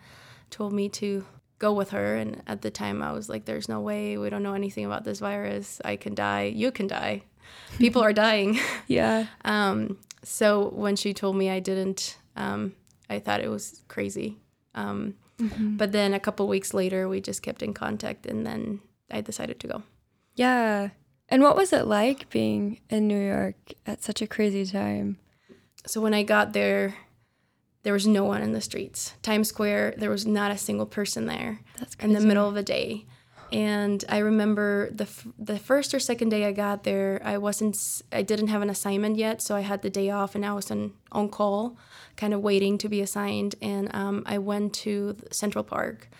told 0.50 0.72
me 0.72 0.88
to 0.90 1.24
go 1.58 1.72
with 1.72 1.90
her. 1.90 2.16
And 2.16 2.42
at 2.46 2.62
the 2.62 2.70
time, 2.70 3.02
I 3.02 3.12
was 3.12 3.28
like, 3.28 3.44
there's 3.44 3.68
no 3.68 3.80
way. 3.80 4.16
We 4.16 4.30
don't 4.30 4.42
know 4.42 4.54
anything 4.54 4.84
about 4.84 5.04
this 5.04 5.20
virus. 5.20 5.80
I 5.84 5.96
can 5.96 6.14
die. 6.14 6.44
You 6.44 6.70
can 6.70 6.86
die. 6.86 7.22
People 7.78 8.02
are 8.02 8.12
dying. 8.12 8.58
Yeah. 8.86 9.26
Um, 9.44 9.98
so 10.24 10.70
when 10.70 10.96
she 10.96 11.12
told 11.12 11.36
me 11.36 11.50
I 11.50 11.60
didn't, 11.60 12.16
um, 12.36 12.72
I 13.10 13.18
thought 13.18 13.42
it 13.42 13.50
was 13.50 13.82
crazy. 13.88 14.38
Um, 14.74 15.14
mm-hmm. 15.38 15.76
But 15.76 15.92
then 15.92 16.14
a 16.14 16.20
couple 16.20 16.48
weeks 16.48 16.72
later, 16.72 17.06
we 17.06 17.20
just 17.20 17.42
kept 17.42 17.62
in 17.62 17.74
contact, 17.74 18.24
and 18.24 18.46
then 18.46 18.80
I 19.10 19.20
decided 19.20 19.60
to 19.60 19.66
go. 19.68 19.82
Yeah. 20.34 20.90
And 21.28 21.42
what 21.42 21.56
was 21.56 21.72
it 21.74 21.86
like 21.86 22.30
being 22.30 22.80
in 22.88 23.06
New 23.06 23.20
York 23.20 23.56
at 23.86 24.02
such 24.02 24.22
a 24.22 24.26
crazy 24.26 24.64
time? 24.64 25.18
So 25.86 26.00
when 26.00 26.14
I 26.14 26.22
got 26.22 26.54
there, 26.54 26.94
there 27.82 27.92
was 27.92 28.06
no 28.06 28.24
one 28.24 28.42
in 28.42 28.52
the 28.52 28.60
streets. 28.60 29.14
Times 29.22 29.48
Square, 29.48 29.94
there 29.98 30.10
was 30.10 30.26
not 30.26 30.50
a 30.50 30.58
single 30.58 30.86
person 30.86 31.26
there 31.26 31.60
in 32.00 32.12
the 32.12 32.20
middle 32.20 32.48
of 32.48 32.54
the 32.54 32.62
day. 32.62 33.06
And 33.50 34.04
I 34.08 34.18
remember 34.18 34.90
the 34.90 35.04
f- 35.04 35.26
the 35.38 35.58
first 35.58 35.94
or 35.94 35.98
second 35.98 36.28
day 36.28 36.44
I 36.44 36.52
got 36.52 36.84
there, 36.84 37.20
I 37.24 37.38
wasn't 37.38 38.02
I 38.12 38.22
didn't 38.22 38.48
have 38.48 38.60
an 38.60 38.68
assignment 38.68 39.16
yet, 39.16 39.40
so 39.40 39.56
I 39.56 39.60
had 39.60 39.80
the 39.80 39.90
day 39.90 40.10
off 40.10 40.34
and 40.34 40.44
I 40.44 40.52
was 40.52 40.70
on 40.70 40.92
on 41.12 41.30
call, 41.30 41.78
kind 42.16 42.34
of 42.34 42.40
waiting 42.40 42.76
to 42.78 42.88
be 42.88 43.00
assigned. 43.00 43.54
And 43.62 43.94
um, 43.94 44.22
I 44.26 44.36
went 44.38 44.74
to 44.84 45.16
Central 45.30 45.64
Park 45.64 46.10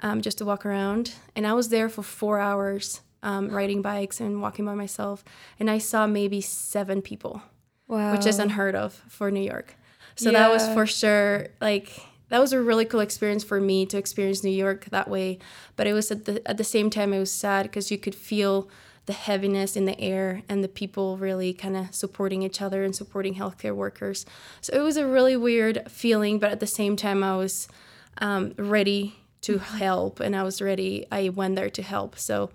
um, 0.00 0.22
just 0.22 0.38
to 0.38 0.46
walk 0.46 0.64
around, 0.64 1.12
and 1.36 1.46
I 1.46 1.52
was 1.52 1.68
there 1.68 1.90
for 1.90 2.02
four 2.02 2.38
hours 2.38 3.02
um, 3.22 3.50
riding 3.50 3.82
bikes 3.82 4.20
and 4.20 4.40
walking 4.40 4.64
by 4.64 4.74
myself, 4.74 5.24
and 5.60 5.70
I 5.70 5.78
saw 5.78 6.06
maybe 6.06 6.40
seven 6.40 7.02
people, 7.02 7.42
wow. 7.86 8.12
which 8.12 8.24
is 8.24 8.38
unheard 8.38 8.74
of 8.74 8.94
for 9.08 9.30
New 9.30 9.42
York. 9.42 9.74
So 10.18 10.30
yeah. 10.30 10.40
that 10.40 10.50
was 10.50 10.68
for 10.68 10.86
sure 10.86 11.48
like 11.60 11.92
that 12.28 12.40
was 12.40 12.52
a 12.52 12.60
really 12.60 12.84
cool 12.84 13.00
experience 13.00 13.44
for 13.44 13.60
me 13.60 13.86
to 13.86 13.96
experience 13.96 14.44
New 14.44 14.50
York 14.50 14.86
that 14.86 15.08
way. 15.08 15.38
But 15.76 15.86
it 15.86 15.92
was 15.92 16.10
at 16.10 16.24
the 16.24 16.46
at 16.48 16.56
the 16.58 16.64
same 16.64 16.90
time 16.90 17.12
it 17.12 17.18
was 17.18 17.32
sad 17.32 17.64
because 17.64 17.90
you 17.90 17.98
could 17.98 18.14
feel 18.14 18.68
the 19.06 19.12
heaviness 19.14 19.74
in 19.74 19.86
the 19.86 19.98
air 19.98 20.42
and 20.50 20.62
the 20.62 20.68
people 20.68 21.16
really 21.16 21.54
kind 21.54 21.76
of 21.76 21.94
supporting 21.94 22.42
each 22.42 22.60
other 22.60 22.84
and 22.84 22.94
supporting 22.94 23.36
healthcare 23.36 23.74
workers. 23.74 24.26
So 24.60 24.74
it 24.74 24.80
was 24.80 24.98
a 24.98 25.06
really 25.06 25.34
weird 25.34 25.90
feeling, 25.90 26.38
but 26.38 26.50
at 26.50 26.60
the 26.60 26.66
same 26.66 26.94
time 26.94 27.24
I 27.24 27.34
was 27.34 27.68
um, 28.18 28.52
ready 28.58 29.16
to 29.42 29.58
help 29.58 30.20
and 30.20 30.36
I 30.36 30.42
was 30.42 30.60
ready. 30.60 31.06
I 31.10 31.30
went 31.30 31.56
there 31.56 31.70
to 31.70 31.82
help. 31.82 32.18
So 32.18 32.50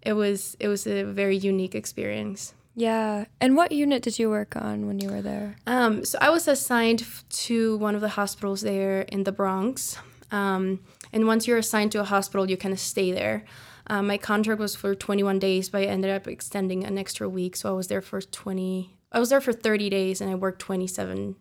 it 0.00 0.14
was 0.14 0.56
it 0.58 0.68
was 0.68 0.86
a 0.86 1.02
very 1.02 1.36
unique 1.36 1.74
experience. 1.74 2.54
Yeah. 2.74 3.24
And 3.40 3.56
what 3.56 3.72
unit 3.72 4.02
did 4.02 4.18
you 4.18 4.30
work 4.30 4.56
on 4.56 4.86
when 4.86 4.98
you 5.00 5.10
were 5.10 5.22
there? 5.22 5.56
Um, 5.66 6.04
so 6.04 6.18
I 6.20 6.30
was 6.30 6.48
assigned 6.48 7.04
to 7.30 7.76
one 7.78 7.94
of 7.94 8.00
the 8.00 8.10
hospitals 8.10 8.60
there 8.60 9.02
in 9.02 9.24
the 9.24 9.32
Bronx. 9.32 9.98
Um, 10.30 10.80
and 11.12 11.26
once 11.26 11.46
you're 11.46 11.58
assigned 11.58 11.92
to 11.92 12.00
a 12.00 12.04
hospital, 12.04 12.48
you 12.48 12.56
kind 12.56 12.72
of 12.72 12.80
stay 12.80 13.12
there. 13.12 13.44
Um, 13.88 14.06
my 14.06 14.18
contract 14.18 14.60
was 14.60 14.76
for 14.76 14.94
21 14.94 15.40
days, 15.40 15.68
but 15.68 15.82
I 15.82 15.86
ended 15.86 16.10
up 16.12 16.28
extending 16.28 16.84
an 16.84 16.96
extra 16.96 17.28
week. 17.28 17.56
So 17.56 17.68
I 17.68 17.72
was 17.72 17.88
there 17.88 18.00
for 18.00 18.20
20, 18.20 18.96
I 19.10 19.18
was 19.18 19.30
there 19.30 19.40
for 19.40 19.52
30 19.52 19.90
days 19.90 20.20
and 20.20 20.30
I 20.30 20.36
worked 20.36 20.60
27 20.60 21.34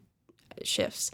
shifts. 0.63 1.11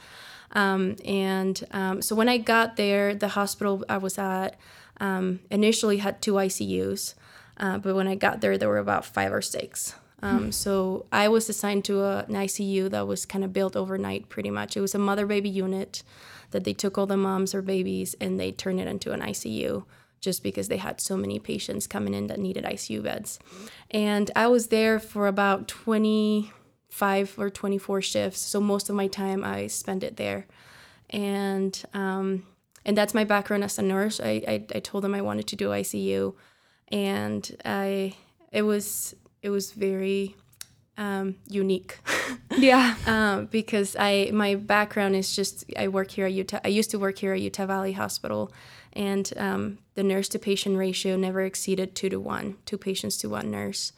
Um, 0.52 0.96
and 1.04 1.62
um, 1.72 2.02
so 2.02 2.16
when 2.16 2.30
I 2.30 2.38
got 2.38 2.78
there, 2.78 3.14
the 3.14 3.30
hospital 3.30 3.84
I 3.90 3.98
was 3.98 4.18
at 4.18 4.56
um, 5.02 5.42
initially 5.52 5.98
had 5.98 6.22
two 6.22 6.34
ICUs, 6.34 7.16
uh, 7.58 7.78
but 7.80 7.96
when 7.96 8.08
I 8.08 8.16
got 8.16 8.40
there, 8.40 8.58
there 8.58 8.70
were 8.70 8.78
about 8.78 9.06
five 9.06 9.34
or 9.34 9.42
six. 9.42 9.96
Um, 10.22 10.52
so 10.52 11.06
I 11.12 11.28
was 11.28 11.50
assigned 11.50 11.86
to 11.86 12.02
a, 12.02 12.20
an 12.20 12.34
ICU 12.34 12.90
that 12.90 13.06
was 13.06 13.26
kind 13.26 13.44
of 13.44 13.54
built 13.54 13.76
overnight, 13.76 14.30
pretty 14.30 14.50
much. 14.50 14.76
It 14.76 14.82
was 14.82 14.96
a 14.96 15.00
mother 15.00 15.26
baby 15.26 15.50
unit 15.50 16.04
that 16.52 16.64
they 16.64 16.74
took 16.74 16.98
all 16.98 17.06
the 17.06 17.18
moms 17.18 17.54
or 17.54 17.62
babies 17.62 18.16
and 18.20 18.40
they 18.40 18.52
turned 18.52 18.80
it 18.80 18.88
into 18.88 19.12
an 19.12 19.22
ICU 19.22 19.86
just 20.22 20.42
because 20.42 20.68
they 20.68 20.78
had 20.78 21.00
so 21.00 21.16
many 21.16 21.38
patients 21.38 21.86
coming 21.86 22.14
in 22.14 22.28
that 22.28 22.40
needed 22.40 22.64
ICU 22.64 23.04
beds. 23.04 23.40
And 23.92 24.32
I 24.36 24.48
was 24.48 24.68
there 24.68 25.00
for 25.00 25.28
about 25.28 25.68
25 25.68 27.36
or 27.38 27.50
24 27.50 28.02
shifts. 28.02 28.40
So 28.40 28.60
most 28.60 28.90
of 28.90 28.96
my 28.96 29.08
time 29.08 29.44
I 29.44 29.68
spent 29.68 30.04
it 30.04 30.18
there. 30.18 30.48
And 31.12 31.80
um, 31.94 32.48
and 32.84 32.98
that's 32.98 33.14
my 33.14 33.24
background 33.24 33.64
as 33.64 33.78
a 33.78 33.82
nurse. 33.82 34.20
I, 34.20 34.44
I, 34.48 34.66
I 34.76 34.80
told 34.80 35.04
them 35.04 35.14
I 35.14 35.22
wanted 35.22 35.48
to 35.48 35.56
do 35.56 35.70
ICU. 35.70 36.34
And 36.90 37.56
I 37.64 38.16
it 38.52 38.64
was 38.64 39.16
it 39.46 39.50
was 39.50 39.72
very 39.72 40.36
um, 40.98 41.36
unique. 41.48 42.00
Yeah. 42.58 42.96
um, 43.06 43.48
because 43.48 43.96
I 44.00 44.32
my 44.34 44.56
background 44.56 45.16
is 45.16 45.36
just 45.36 45.66
I 45.78 45.90
work 45.90 46.10
here 46.12 46.26
at 46.26 46.32
Utah. 46.32 46.60
I 46.64 46.70
used 46.70 46.90
to 46.92 47.00
work 47.00 47.18
here 47.18 47.34
at 47.34 47.42
Utah 47.42 47.66
Valley 47.66 47.92
Hospital, 47.92 48.52
and 48.94 49.32
um, 49.36 49.78
the 49.96 50.04
nurse 50.04 50.30
to 50.30 50.40
patient 50.40 50.78
ratio 50.78 51.18
never 51.18 51.42
exceeded 51.42 51.96
two 51.96 52.10
to 52.10 52.20
one, 52.20 52.56
two 52.66 52.78
patients 52.78 53.18
to 53.18 53.30
one 53.30 53.52
nurse. 53.52 53.92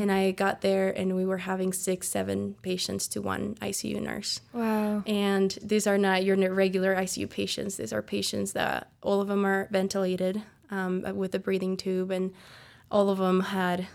And 0.00 0.10
I 0.10 0.32
got 0.32 0.60
there, 0.60 0.90
and 0.90 1.14
we 1.14 1.24
were 1.24 1.38
having 1.38 1.72
six, 1.72 2.08
seven 2.08 2.56
patients 2.62 3.06
to 3.08 3.22
one 3.22 3.54
ICU 3.56 4.02
nurse. 4.02 4.40
Wow. 4.52 5.04
And 5.06 5.56
these 5.62 5.86
are 5.86 5.98
not 5.98 6.24
your 6.24 6.36
regular 6.52 6.96
ICU 6.96 7.30
patients. 7.30 7.76
These 7.76 7.92
are 7.92 8.02
patients 8.02 8.52
that 8.52 8.90
all 9.02 9.20
of 9.20 9.28
them 9.28 9.46
are 9.46 9.68
ventilated 9.70 10.42
um, 10.70 11.02
with 11.16 11.34
a 11.34 11.38
breathing 11.38 11.76
tube, 11.76 12.10
and 12.10 12.32
all 12.90 13.08
of 13.08 13.18
them 13.18 13.40
had 13.40 13.86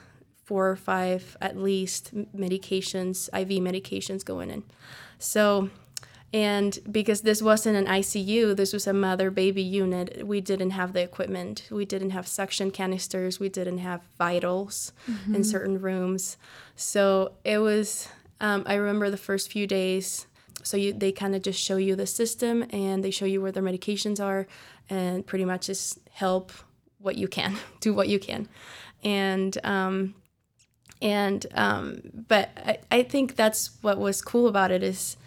four 0.46 0.70
or 0.70 0.76
five 0.76 1.36
at 1.42 1.58
least 1.58 2.16
medications, 2.16 3.28
IV 3.34 3.62
medications 3.62 4.24
going 4.24 4.52
in. 4.52 4.64
So, 5.18 5.72
and 6.32 6.78
because 6.92 7.22
this 7.22 7.42
wasn't 7.42 7.78
an 7.78 7.88
ICU, 7.88 8.56
this 8.56 8.72
was 8.72 8.86
a 8.86 8.94
mother 8.94 9.32
baby 9.32 9.64
unit, 9.64 10.26
we 10.26 10.42
didn't 10.42 10.72
have 10.72 10.94
the 10.94 11.02
equipment. 11.02 11.68
We 11.72 11.86
didn't 11.86 12.12
have 12.12 12.28
suction 12.28 12.70
canisters. 12.72 13.40
We 13.40 13.50
didn't 13.50 13.80
have 13.80 14.02
vitals 14.18 14.92
in 15.34 15.44
certain 15.44 15.82
rooms. 15.82 16.38
So 16.76 17.34
it 17.44 17.58
was, 17.58 18.10
um, 18.40 18.64
I 18.68 18.76
remember 18.76 19.10
the 19.10 19.18
first 19.18 19.52
few 19.52 19.66
days. 19.66 20.28
So 20.62 20.78
you, 20.78 20.94
they 20.94 21.12
kind 21.12 21.36
of 21.36 21.42
just 21.42 21.60
show 21.60 21.78
you 21.78 21.96
the 21.96 22.08
system 22.08 22.66
and 22.70 23.04
they 23.04 23.12
show 23.12 23.26
you 23.26 23.42
where 23.42 23.52
their 23.52 23.64
medications 23.64 24.24
are 24.24 24.46
and 24.90 25.26
pretty 25.26 25.46
much 25.46 25.68
just 25.68 26.00
help 26.12 26.52
what 27.00 27.16
you 27.16 27.28
can, 27.28 27.56
do 27.80 27.94
what 27.94 28.10
you 28.10 28.20
can. 28.20 28.48
And, 29.04 29.58
um, 29.64 30.16
and 31.02 31.46
um, 31.54 32.02
but 32.28 32.50
I, 32.58 32.78
I 32.92 33.04
think 33.04 33.36
that's 33.36 33.72
what 33.82 33.98
was 33.98 34.22
cool 34.22 34.48
about 34.48 34.72
it 34.72 34.82
is 34.84 35.18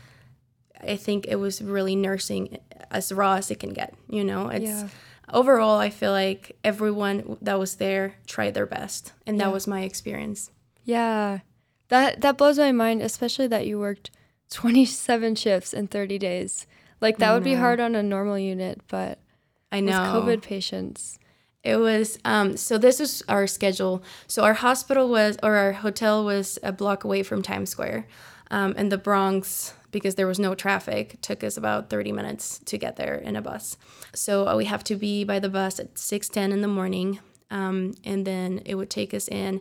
i 0.83 0.97
think 0.97 1.27
it 1.27 1.37
was 1.37 1.61
really 1.61 1.97
nursing 1.97 2.59
as 2.91 3.13
raw 3.13 3.35
as 3.35 3.51
it 3.51 3.59
can 3.59 3.73
get 3.75 3.93
you 4.09 4.23
know 4.25 4.49
it's 4.49 4.65
Yeah. 4.65 4.89
overall 5.33 5.79
i 5.79 5.91
feel 5.91 6.13
like 6.13 6.57
everyone 6.65 7.37
that 7.43 7.59
was 7.59 7.77
there 7.77 8.15
tried 8.27 8.55
their 8.55 8.67
best 8.67 9.13
and 9.27 9.39
that 9.41 9.47
Yeah. 9.49 9.53
was 9.53 9.67
my 9.67 9.83
experience 9.83 10.51
Yeah. 10.85 11.41
That 11.89 12.21
that 12.21 12.37
blows 12.39 12.59
my 12.59 12.73
mind, 12.73 13.03
especially 13.03 13.47
that 13.49 13.67
you 13.67 13.79
worked 13.79 14.11
27 14.51 15.35
shifts 15.37 15.73
in 15.75 15.87
30 15.89 16.19
days. 16.19 16.67
Like 17.01 17.17
that 17.19 17.33
would 17.33 17.45
be 17.45 17.55
hard 17.55 17.81
on 17.81 17.95
a 17.95 18.03
normal 18.03 18.39
unit, 18.39 18.81
but 18.89 19.19
i 19.73 19.77
with 19.81 19.87
know 19.87 20.01
COVID 20.13 20.43
patients. 20.43 21.19
It 21.69 21.77
was 21.77 22.19
um, 22.25 22.57
so. 22.57 22.79
This 22.79 22.99
was 22.99 23.23
our 23.29 23.47
schedule. 23.47 24.03
So 24.27 24.43
our 24.43 24.55
hospital 24.55 25.09
was, 25.11 25.37
or 25.43 25.57
our 25.57 25.73
hotel 25.73 26.25
was, 26.25 26.59
a 26.63 26.73
block 26.73 27.05
away 27.05 27.23
from 27.23 27.43
Times 27.43 27.71
Square, 27.71 28.07
um, 28.51 28.75
and 28.79 28.91
the 28.91 28.97
Bronx, 28.97 29.75
because 29.91 30.15
there 30.15 30.27
was 30.27 30.39
no 30.39 30.55
traffic, 30.55 31.21
took 31.21 31.45
us 31.45 31.59
about 31.59 31.91
thirty 31.91 32.11
minutes 32.11 32.61
to 32.65 32.79
get 32.79 32.97
there 32.97 33.17
in 33.17 33.37
a 33.37 33.43
bus. 33.43 33.77
So 34.15 34.49
uh, 34.49 34.57
we 34.57 34.65
have 34.65 34.83
to 34.85 34.97
be 34.97 35.25
by 35.25 35.41
the 35.41 35.51
bus 35.51 35.79
at 35.79 35.99
six 35.99 36.29
ten 36.31 36.53
in 36.53 36.63
the 36.63 36.69
morning, 36.69 37.21
um, 37.51 37.95
and 38.03 38.27
then 38.27 38.63
it 38.65 38.77
would 38.77 38.91
take 38.91 39.13
us 39.13 39.29
in. 39.29 39.61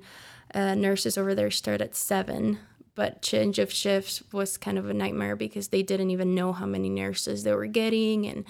Uh, 0.53 0.75
nurses 0.75 1.17
over 1.17 1.35
there 1.35 1.51
start 1.51 1.81
at 1.81 1.93
seven, 1.93 2.59
but 2.95 3.21
change 3.21 3.59
of 3.59 3.69
shifts 3.69 4.23
was 4.31 4.57
kind 4.57 4.77
of 4.77 4.89
a 4.89 4.93
nightmare 4.93 5.35
because 5.35 5.67
they 5.67 5.83
didn't 5.83 6.11
even 6.11 6.33
know 6.33 6.53
how 6.53 6.65
many 6.65 6.89
nurses 6.89 7.43
they 7.43 7.53
were 7.53 7.67
getting 7.67 8.25
and 8.25 8.45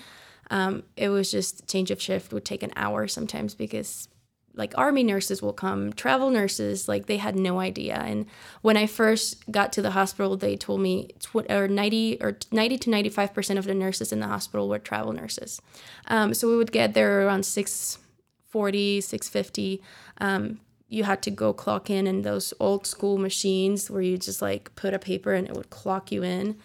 um, 0.49 0.83
it 0.95 1.09
was 1.09 1.31
just 1.31 1.67
change 1.67 1.91
of 1.91 2.01
shift 2.01 2.33
would 2.33 2.45
take 2.45 2.63
an 2.63 2.71
hour 2.75 3.07
sometimes 3.07 3.55
because 3.55 4.07
like 4.53 4.73
army 4.75 5.03
nurses 5.03 5.41
will 5.41 5.53
come 5.53 5.93
travel 5.93 6.29
nurses 6.29 6.87
like 6.87 7.05
they 7.05 7.17
had 7.17 7.35
no 7.35 7.59
idea. 7.59 7.95
And 7.95 8.25
when 8.61 8.75
i 8.75 8.87
first 8.87 9.49
got 9.51 9.71
to 9.73 9.81
the 9.81 9.91
hospital 9.91 10.35
they 10.35 10.55
told 10.55 10.81
me 10.81 11.09
tw- 11.19 11.49
or 11.49 11.67
90 11.67 12.17
or 12.21 12.37
90 12.51 12.77
to 12.79 12.89
95 12.89 13.33
percent 13.33 13.59
of 13.59 13.65
the 13.65 13.75
nurses 13.75 14.11
in 14.11 14.19
the 14.19 14.27
hospital 14.27 14.67
were 14.67 14.79
travel 14.79 15.13
nurses. 15.13 15.61
Um, 16.07 16.33
so 16.33 16.49
we 16.49 16.57
would 16.57 16.71
get 16.71 16.93
there 16.93 17.25
around 17.25 17.43
640 17.43 19.01
650 19.01 19.81
um, 20.19 20.59
you 20.89 21.03
had 21.03 21.21
to 21.21 21.31
go 21.31 21.53
clock 21.53 21.89
in 21.89 22.07
in 22.07 22.21
those 22.21 22.53
old 22.59 22.87
school 22.87 23.17
machines 23.17 23.91
where 23.91 24.01
you 24.01 24.17
just 24.17 24.41
like 24.41 24.73
put 24.75 24.93
a 24.93 24.99
paper 24.99 25.33
and 25.33 25.47
it 25.47 25.53
would 25.53 25.69
clock 25.69 26.11
you 26.11 26.23
in. 26.23 26.57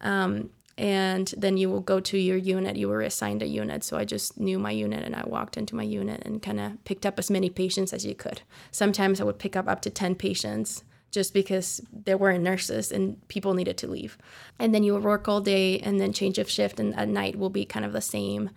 Um, 0.00 0.50
and 0.78 1.34
then 1.36 1.56
you 1.56 1.68
will 1.68 1.80
go 1.80 1.98
to 1.98 2.16
your 2.16 2.36
unit. 2.36 2.76
You 2.76 2.88
were 2.88 3.02
assigned 3.02 3.42
a 3.42 3.48
unit, 3.48 3.82
so 3.82 3.98
I 3.98 4.04
just 4.04 4.38
knew 4.38 4.60
my 4.60 4.70
unit 4.70 5.04
and 5.04 5.16
I 5.16 5.24
walked 5.26 5.56
into 5.56 5.74
my 5.74 5.82
unit 5.82 6.22
and 6.24 6.40
kind 6.40 6.60
of 6.60 6.84
picked 6.84 7.04
up 7.04 7.18
as 7.18 7.32
many 7.32 7.50
patients 7.50 7.92
as 7.92 8.06
you 8.06 8.14
could. 8.14 8.42
Sometimes 8.70 9.20
I 9.20 9.24
would 9.24 9.40
pick 9.40 9.56
up 9.56 9.66
up 9.66 9.80
to 9.82 9.90
10 9.90 10.14
patients 10.14 10.84
just 11.10 11.34
because 11.34 11.80
there 11.92 12.16
weren't 12.16 12.44
nurses 12.44 12.92
and 12.92 13.26
people 13.26 13.54
needed 13.54 13.76
to 13.78 13.88
leave. 13.88 14.16
And 14.60 14.72
then 14.72 14.84
you 14.84 14.92
would 14.92 15.02
work 15.02 15.26
all 15.26 15.40
day 15.40 15.80
and 15.80 16.00
then 16.00 16.12
change 16.12 16.38
of 16.38 16.48
shift 16.48 16.78
and 16.78 16.94
at 16.94 17.08
night 17.08 17.36
will 17.36 17.50
be 17.50 17.64
kind 17.64 17.84
of 17.84 17.92
the 17.92 18.00
same. 18.00 18.50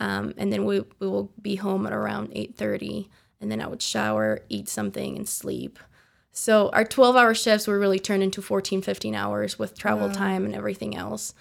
Um, 0.00 0.32
and 0.38 0.50
then 0.50 0.64
we, 0.64 0.80
we 0.98 1.08
will 1.08 1.30
be 1.42 1.56
home 1.56 1.86
at 1.86 1.92
around 1.92 2.30
8.30 2.30 3.08
and 3.42 3.50
then 3.50 3.60
I 3.60 3.66
would 3.66 3.82
shower, 3.82 4.40
eat 4.48 4.70
something 4.70 5.14
and 5.14 5.28
sleep. 5.28 5.78
So 6.32 6.70
our 6.70 6.84
12 6.84 7.16
hour 7.16 7.34
shifts 7.34 7.66
were 7.66 7.78
really 7.78 7.98
turned 7.98 8.22
into 8.22 8.40
14, 8.40 8.80
15 8.80 9.14
hours 9.14 9.58
with 9.58 9.76
travel 9.76 10.10
time 10.10 10.46
and 10.46 10.54
everything 10.54 10.96
else. 10.96 11.34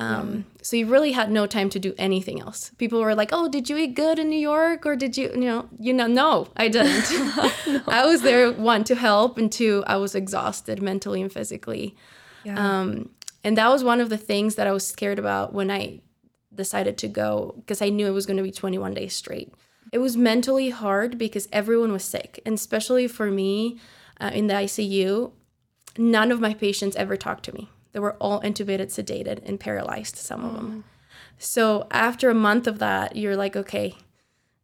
Um, 0.00 0.46
So 0.62 0.76
you 0.76 0.86
really 0.86 1.12
had 1.12 1.30
no 1.30 1.46
time 1.46 1.68
to 1.70 1.78
do 1.78 1.94
anything 1.98 2.40
else. 2.40 2.70
People 2.78 3.00
were 3.00 3.14
like, 3.14 3.30
"Oh, 3.32 3.48
did 3.48 3.68
you 3.68 3.76
eat 3.76 3.94
good 3.94 4.18
in 4.18 4.28
New 4.28 4.38
York, 4.38 4.86
or 4.86 4.96
did 4.96 5.16
you, 5.16 5.30
you 5.34 5.46
know, 5.50 5.68
you 5.78 5.92
know?" 5.92 6.06
No, 6.06 6.48
I 6.56 6.68
didn't. 6.68 7.06
I 7.88 8.06
was 8.06 8.22
there 8.22 8.50
one 8.52 8.84
to 8.84 8.94
help, 8.94 9.38
and 9.38 9.52
two, 9.52 9.84
I 9.86 9.96
was 9.96 10.14
exhausted 10.14 10.82
mentally 10.82 11.20
and 11.22 11.32
physically. 11.32 11.96
Yeah. 12.44 12.58
Um, 12.58 13.10
and 13.44 13.56
that 13.56 13.68
was 13.68 13.84
one 13.84 14.00
of 14.00 14.08
the 14.08 14.18
things 14.18 14.54
that 14.56 14.66
I 14.66 14.72
was 14.72 14.86
scared 14.86 15.18
about 15.18 15.52
when 15.52 15.70
I 15.70 16.00
decided 16.54 16.98
to 16.98 17.08
go 17.08 17.54
because 17.58 17.80
I 17.80 17.88
knew 17.90 18.06
it 18.06 18.10
was 18.10 18.26
going 18.26 18.36
to 18.36 18.42
be 18.42 18.50
21 18.50 18.94
days 18.94 19.14
straight. 19.14 19.54
It 19.92 19.98
was 19.98 20.16
mentally 20.16 20.70
hard 20.70 21.18
because 21.18 21.48
everyone 21.52 21.92
was 21.92 22.04
sick, 22.04 22.40
and 22.46 22.54
especially 22.54 23.06
for 23.08 23.30
me 23.30 23.78
uh, 24.20 24.30
in 24.32 24.46
the 24.46 24.54
ICU, 24.54 25.32
none 25.98 26.30
of 26.30 26.40
my 26.40 26.54
patients 26.54 26.96
ever 26.96 27.16
talked 27.16 27.44
to 27.44 27.54
me. 27.54 27.68
They 27.92 28.00
were 28.00 28.14
all 28.14 28.40
intubated, 28.40 28.86
sedated, 28.86 29.46
and 29.46 29.58
paralyzed, 29.58 30.16
some 30.16 30.44
of 30.44 30.54
them. 30.54 30.70
Mm. 30.70 30.82
So 31.38 31.86
after 31.90 32.30
a 32.30 32.34
month 32.34 32.66
of 32.66 32.78
that, 32.78 33.16
you're 33.16 33.36
like, 33.36 33.56
okay, 33.56 33.96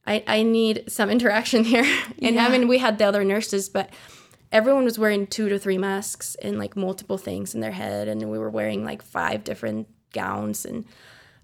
I, 0.07 0.23
I 0.27 0.43
need 0.43 0.85
some 0.89 1.11
interaction 1.17 1.65
here. 1.65 1.87
and 2.23 2.39
I 2.39 2.49
mean, 2.49 2.69
we 2.69 2.79
had 2.79 2.99
the 2.99 3.05
other 3.05 3.25
nurses, 3.25 3.69
but 3.69 3.91
everyone 4.53 4.85
was 4.85 4.99
wearing 4.99 5.27
two 5.27 5.49
to 5.49 5.59
three 5.59 5.79
masks 5.79 6.37
and 6.43 6.59
like 6.59 6.77
multiple 6.77 7.19
things 7.19 7.55
in 7.55 7.61
their 7.61 7.73
head. 7.73 8.09
And 8.09 8.31
we 8.31 8.39
were 8.39 8.51
wearing 8.51 8.85
like 8.85 9.03
five 9.03 9.43
different 9.45 9.89
gowns. 10.12 10.65
And 10.65 10.85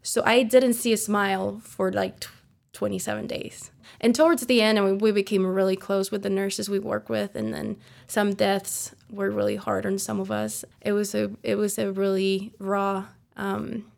so 0.03 0.23
I 0.25 0.43
didn't 0.43 0.75
see 0.75 0.93
a 0.93 0.97
smile 0.97 1.61
for 1.65 1.91
like 1.91 2.27
27 2.73 3.27
days. 3.27 3.71
And 4.01 4.15
towards 4.15 4.47
the 4.47 4.63
end, 4.63 4.79
I 4.79 4.83
mean, 4.83 4.99
we 4.99 5.13
became 5.13 5.47
really 5.47 5.77
close 5.77 6.11
with 6.11 6.23
the 6.23 6.31
nurses 6.31 6.69
we 6.69 6.79
work 6.79 7.09
with. 7.09 7.35
And 7.37 7.53
then 7.53 7.77
some 8.07 8.35
deaths 8.35 8.95
were 9.11 9.31
really 9.31 9.57
hard 9.57 9.85
on 9.87 9.99
some 9.99 10.21
of 10.21 10.31
us. 10.31 10.65
It 10.81 10.93
was 10.93 11.15
a, 11.15 11.31
it 11.43 11.57
was 11.57 11.79
a 11.79 11.93
really 11.93 12.53
raw 12.59 13.07
um, 13.37 13.91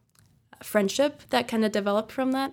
friendship 0.63 1.23
that 1.31 1.49
kind 1.49 1.65
of 1.65 1.73
developed 1.73 2.13
from 2.13 2.33
that. 2.33 2.53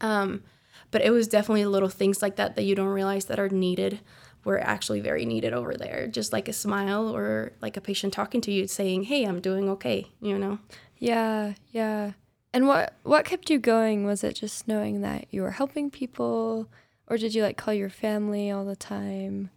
Um, 0.00 0.42
but 0.90 1.02
it 1.02 1.10
was 1.10 1.28
definitely 1.28 1.64
little 1.64 1.88
things 1.88 2.20
like 2.20 2.36
that 2.36 2.56
that 2.56 2.64
you 2.64 2.74
don't 2.74 2.88
realize 2.88 3.26
that 3.26 3.38
are 3.38 3.48
needed 3.48 4.00
were 4.44 4.60
actually 4.60 5.00
very 5.00 5.24
needed 5.24 5.52
over 5.52 5.74
there. 5.74 6.06
Just 6.08 6.32
like 6.32 6.48
a 6.48 6.52
smile 6.52 7.14
or 7.14 7.52
like 7.62 7.76
a 7.76 7.80
patient 7.80 8.12
talking 8.12 8.40
to 8.42 8.52
you 8.52 8.66
saying, 8.66 9.04
"Hey, 9.04 9.24
I'm 9.24 9.40
doing 9.40 9.68
okay," 9.70 10.08
you 10.20 10.36
know. 10.36 10.58
Yeah, 10.98 11.54
yeah. 11.70 12.12
And 12.54 12.66
what 12.66 12.94
what 13.02 13.24
kept 13.24 13.50
you 13.50 13.58
going? 13.58 14.04
Was 14.04 14.22
it 14.22 14.34
just 14.34 14.68
knowing 14.68 15.00
that 15.00 15.26
you 15.30 15.42
were 15.42 15.52
helping 15.52 15.90
people, 15.90 16.68
Or 17.06 17.16
did 17.16 17.34
you 17.34 17.42
like 17.42 17.56
call 17.56 17.74
your 17.74 17.90
family 17.90 18.50
all 18.50 18.64
the 18.64 18.76
time? 18.76 19.50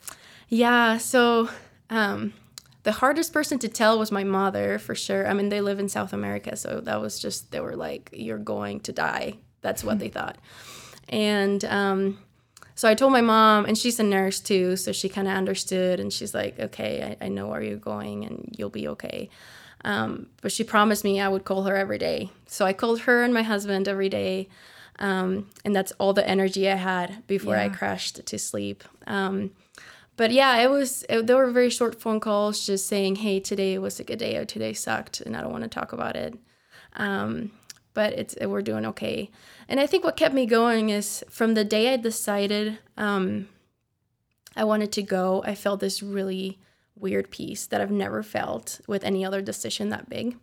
Yeah, 0.49 0.97
so 0.97 1.49
um, 1.89 2.33
the 2.83 2.91
hardest 2.91 3.33
person 3.33 3.57
to 3.59 3.67
tell 3.67 3.97
was 3.97 4.11
my 4.11 4.23
mother 4.23 4.77
for 4.77 4.93
sure. 4.93 5.27
I 5.27 5.33
mean, 5.33 5.49
they 5.49 5.61
live 5.61 5.79
in 5.79 5.89
South 5.89 6.13
America, 6.13 6.55
so 6.55 6.79
that 6.81 7.01
was 7.01 7.19
just, 7.19 7.51
they 7.51 7.59
were 7.59 7.75
like, 7.75 8.11
you're 8.13 8.37
going 8.37 8.79
to 8.81 8.91
die. 8.91 9.33
That's 9.61 9.83
what 9.83 9.97
they 9.97 10.09
thought. 10.09 10.37
And 11.09 11.65
um, 11.65 12.19
so 12.75 12.87
I 12.87 12.93
told 12.93 13.11
my 13.11 13.21
mom, 13.21 13.65
and 13.65 13.77
she's 13.77 13.99
a 13.99 14.03
nurse 14.03 14.39
too, 14.39 14.75
so 14.75 14.91
she 14.91 15.09
kind 15.09 15.27
of 15.27 15.33
understood, 15.33 15.99
and 15.99 16.13
she's 16.13 16.35
like, 16.35 16.59
okay, 16.59 17.17
I, 17.19 17.25
I, 17.25 17.29
know 17.29 17.47
where 17.47 17.61
you're 17.61 17.77
going, 17.77 18.25
and 18.25 18.53
you'll 18.55 18.69
be 18.69 18.87
okay. 18.89 19.29
Um, 19.85 20.25
but 20.41 20.51
she 20.51 20.63
promised 20.63 21.03
me 21.03 21.21
I 21.21 21.29
would 21.29 21.45
call 21.45 21.63
her 21.63 21.75
every 21.77 21.99
day. 21.99 22.31
So 22.47 22.65
I 22.65 22.73
called 22.73 23.01
her 23.01 23.21
and 23.23 23.33
my 23.33 23.43
husband 23.43 23.87
every 23.87 24.09
day. 24.09 24.49
Um, 24.97 25.47
and 25.63 25.75
that's 25.75 25.91
all 25.99 26.11
the 26.11 26.27
energy 26.27 26.67
I 26.67 26.75
had 26.75 27.25
before 27.27 27.55
yeah. 27.55 27.65
I 27.65 27.69
crashed 27.69 28.25
to 28.25 28.39
sleep. 28.39 28.83
Um, 29.05 29.51
but 30.17 30.31
yeah, 30.31 30.57
it 30.57 30.71
was, 30.71 31.05
it, 31.07 31.27
there 31.27 31.37
were 31.37 31.51
very 31.51 31.69
short 31.69 32.01
phone 32.01 32.19
calls 32.19 32.65
just 32.65 32.87
saying, 32.87 33.17
hey, 33.17 33.39
today 33.39 33.77
was 33.77 33.99
a 33.99 34.03
good 34.03 34.17
day 34.17 34.37
or 34.37 34.45
today 34.45 34.73
sucked 34.73 35.21
and 35.21 35.37
I 35.37 35.41
don't 35.41 35.51
want 35.51 35.63
to 35.63 35.69
talk 35.69 35.93
about 35.93 36.15
it. 36.15 36.33
Um, 36.93 37.51
but 37.93 38.13
it's, 38.13 38.35
we're 38.41 38.63
doing 38.63 38.87
okay. 38.87 39.29
And 39.69 39.79
I 39.79 39.85
think 39.85 40.03
what 40.03 40.17
kept 40.17 40.33
me 40.33 40.47
going 40.47 40.89
is 40.89 41.23
from 41.29 41.53
the 41.53 41.63
day 41.63 41.93
I 41.93 41.97
decided 41.97 42.79
um, 42.97 43.49
I 44.55 44.63
wanted 44.63 44.91
to 44.93 45.03
go, 45.03 45.43
I 45.45 45.53
felt 45.53 45.79
this 45.79 46.01
really 46.01 46.57
weird 46.97 47.29
peace 47.31 47.65
that 47.67 47.81
I've 47.81 47.91
never 47.91 48.23
felt 48.23 48.79
with 48.87 49.03
any 49.03 49.25
other 49.25 49.41
decision 49.41 49.89
that 49.89 50.09
big. 50.09 50.37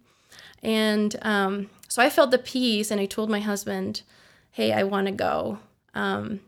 And 0.63 1.17
um, 1.23 1.71
so 1.89 2.03
I 2.03 2.11
felt 2.11 2.31
the 2.31 2.39
peace, 2.39 2.91
and 2.91 3.01
I 3.01 3.07
told 3.07 3.31
my 3.31 3.41
husband, 3.41 4.03
hey, 4.51 4.73
I 4.73 4.85
want 4.85 5.07
to 5.07 5.13
go. 5.13 5.59
Um, 5.95 6.41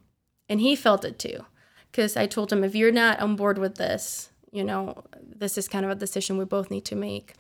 and 0.49 0.61
he 0.61 0.77
felt 0.77 1.05
it 1.05 1.19
too. 1.19 1.45
Because 1.91 2.17
I 2.17 2.27
told 2.27 2.53
him, 2.53 2.65
if 2.65 2.75
you're 2.75 2.93
not 2.93 3.21
on 3.21 3.37
board 3.37 3.59
with 3.59 3.77
this, 3.77 4.31
you 4.51 4.65
know, 4.65 5.05
this 5.21 5.57
is 5.59 5.69
kind 5.69 5.85
of 5.85 5.91
a 5.91 5.97
decision 5.97 6.39
we 6.39 6.45
both 6.45 6.71
need 6.71 6.85
to 6.87 6.97
make. 6.97 7.35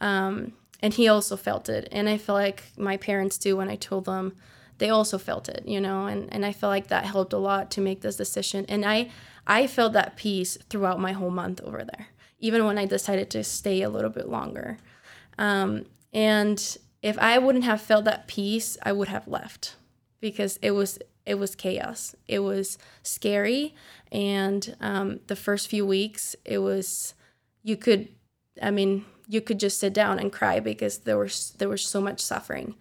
Um, 0.00 0.52
and 0.80 0.94
he 0.94 1.08
also 1.08 1.36
felt 1.36 1.68
it. 1.68 1.88
And 1.90 2.08
I 2.08 2.18
feel 2.18 2.34
like 2.34 2.64
my 2.76 2.96
parents 2.96 3.38
too, 3.38 3.56
when 3.56 3.68
I 3.68 3.76
told 3.76 4.04
them, 4.04 4.34
they 4.78 4.90
also 4.90 5.18
felt 5.18 5.48
it, 5.48 5.62
you 5.66 5.80
know, 5.80 6.06
and, 6.06 6.32
and 6.32 6.44
I 6.44 6.52
feel 6.52 6.68
like 6.68 6.88
that 6.88 7.04
helped 7.04 7.32
a 7.32 7.38
lot 7.38 7.70
to 7.72 7.80
make 7.80 8.00
this 8.00 8.16
decision. 8.16 8.66
And 8.68 8.84
I, 8.84 9.10
I 9.46 9.66
felt 9.66 9.92
that 9.92 10.16
peace 10.16 10.56
throughout 10.68 11.00
my 11.00 11.12
whole 11.12 11.30
month 11.30 11.60
over 11.62 11.84
there, 11.84 12.08
even 12.38 12.64
when 12.64 12.78
I 12.78 12.86
decided 12.86 13.30
to 13.30 13.44
stay 13.44 13.82
a 13.82 13.90
little 13.90 14.10
bit 14.10 14.28
longer. 14.28 14.78
Um, 15.38 15.86
and 16.12 16.78
if 17.02 17.18
I 17.18 17.38
wouldn't 17.38 17.64
have 17.64 17.80
felt 17.80 18.04
that 18.06 18.26
peace, 18.26 18.78
I 18.82 18.92
would 18.92 19.08
have 19.08 19.28
left 19.28 19.76
because 20.20 20.58
it 20.62 20.70
was 20.70 20.98
it 21.26 21.38
was 21.38 21.54
chaos. 21.54 22.14
It 22.28 22.40
was 22.40 22.78
scary, 23.02 23.74
and 24.12 24.76
um, 24.80 25.20
the 25.26 25.36
first 25.36 25.68
few 25.68 25.86
weeks, 25.86 26.36
it 26.44 26.58
was 26.58 27.14
you 27.62 27.76
could, 27.76 28.08
I 28.62 28.70
mean, 28.70 29.04
you 29.26 29.40
could 29.40 29.58
just 29.58 29.78
sit 29.78 29.94
down 29.94 30.18
and 30.18 30.32
cry 30.32 30.60
because 30.60 30.98
there 30.98 31.18
was 31.18 31.54
there 31.58 31.68
was 31.68 31.84
so 31.84 32.00
much 32.00 32.20
suffering. 32.20 32.74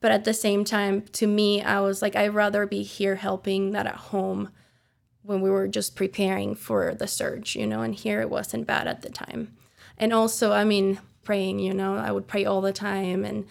But 0.00 0.10
at 0.10 0.24
the 0.24 0.34
same 0.34 0.64
time, 0.64 1.02
to 1.12 1.26
me, 1.26 1.62
I 1.62 1.80
was 1.80 2.02
like, 2.02 2.16
I'd 2.16 2.34
rather 2.34 2.66
be 2.66 2.82
here 2.82 3.14
helping 3.14 3.70
than 3.70 3.86
at 3.86 3.94
home 3.94 4.48
when 5.22 5.40
we 5.40 5.50
were 5.50 5.68
just 5.68 5.96
preparing 5.96 6.54
for 6.54 6.94
the 6.94 7.06
surge, 7.06 7.56
you 7.56 7.66
know, 7.66 7.82
and 7.82 7.94
here 7.94 8.20
it 8.20 8.30
wasn't 8.30 8.66
bad 8.66 8.86
at 8.86 9.02
the 9.02 9.10
time. 9.10 9.56
And 9.96 10.12
also, 10.12 10.52
I 10.52 10.64
mean, 10.64 10.98
praying, 11.22 11.60
you 11.60 11.72
know, 11.72 11.96
I 11.96 12.10
would 12.10 12.26
pray 12.26 12.44
all 12.44 12.60
the 12.60 12.72
time 12.72 13.24
and 13.24 13.46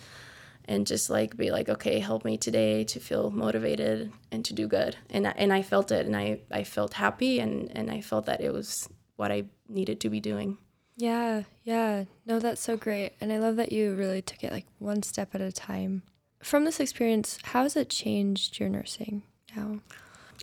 and 0.65 0.87
just 0.87 1.09
like 1.09 1.35
be 1.35 1.51
like, 1.51 1.67
okay, 1.69 1.99
help 1.99 2.23
me 2.23 2.37
today 2.37 2.83
to 2.85 2.99
feel 2.99 3.31
motivated 3.31 4.11
and 4.31 4.45
to 4.45 4.53
do 4.53 4.67
good. 4.67 4.95
And 5.09 5.27
and 5.27 5.51
I 5.51 5.61
felt 5.61 5.91
it 5.91 6.05
and 6.05 6.15
I 6.15 6.39
I 6.51 6.63
felt 6.63 6.93
happy 6.93 7.39
and 7.39 7.71
and 7.75 7.89
I 7.89 8.01
felt 8.01 8.25
that 8.25 8.41
it 8.41 8.53
was 8.53 8.87
what 9.15 9.31
I 9.31 9.45
needed 9.67 9.99
to 10.01 10.09
be 10.09 10.19
doing. 10.19 10.57
Yeah, 10.97 11.43
yeah. 11.63 12.05
No, 12.25 12.39
that's 12.39 12.61
so 12.61 12.77
great. 12.77 13.13
And 13.19 13.31
I 13.31 13.39
love 13.39 13.55
that 13.55 13.71
you 13.71 13.95
really 13.95 14.21
took 14.21 14.43
it 14.43 14.51
like 14.51 14.67
one 14.77 15.03
step 15.03 15.33
at 15.33 15.41
a 15.41 15.51
time. 15.51 16.03
From 16.43 16.65
this 16.65 16.79
experience, 16.79 17.39
how 17.43 17.63
has 17.63 17.75
it 17.75 17.89
changed 17.89 18.59
your 18.59 18.69
nursing 18.69 19.23
now? 19.55 19.79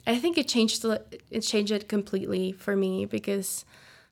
I 0.06 0.18
think 0.18 0.38
it 0.38 0.48
changed 0.48 0.84
it 0.84 1.40
changed 1.40 1.72
it 1.72 1.88
completely 1.88 2.52
for 2.52 2.76
me 2.76 3.04
because 3.06 3.64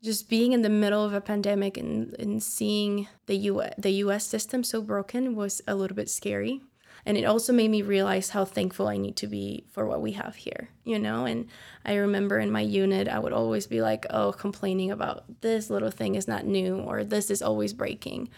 just 0.03 0.29
being 0.29 0.53
in 0.53 0.63
the 0.63 0.69
middle 0.69 1.05
of 1.05 1.15
a 1.15 1.21
pandemic 1.21 1.77
and, 1.77 2.15
and 2.19 2.43
seeing 2.43 3.09
the 3.27 3.37
US, 3.51 3.75
the 3.79 3.91
US 3.91 4.27
system 4.27 4.63
so 4.63 4.81
broken 4.83 5.35
was 5.35 5.63
a 5.67 5.75
little 5.75 5.97
bit 5.97 6.11
scary. 6.11 6.63
And 7.05 7.17
it 7.17 7.25
also 7.25 7.53
made 7.53 7.71
me 7.71 7.83
realize 7.83 8.31
how 8.31 8.45
thankful 8.45 8.89
I 8.89 8.97
need 8.97 9.15
to 9.17 9.29
be 9.29 9.65
for 9.71 9.87
what 9.87 10.03
we 10.03 10.13
have 10.13 10.35
here, 10.35 10.71
you 10.83 10.99
know? 10.99 11.25
And 11.25 11.47
I 11.85 11.95
remember 11.95 12.41
in 12.41 12.51
my 12.51 12.63
unit, 12.63 13.07
I 13.07 13.21
would 13.21 13.33
always 13.33 13.69
be 13.69 13.81
like, 13.81 14.07
oh, 14.11 14.33
complaining 14.33 14.91
about 14.91 15.25
this 15.41 15.71
little 15.71 15.93
thing 15.93 16.17
is 16.17 16.27
not 16.27 16.47
new 16.47 16.79
or 16.79 17.05
this 17.05 17.31
is 17.31 17.43
always 17.43 17.73
breaking. 17.73 18.29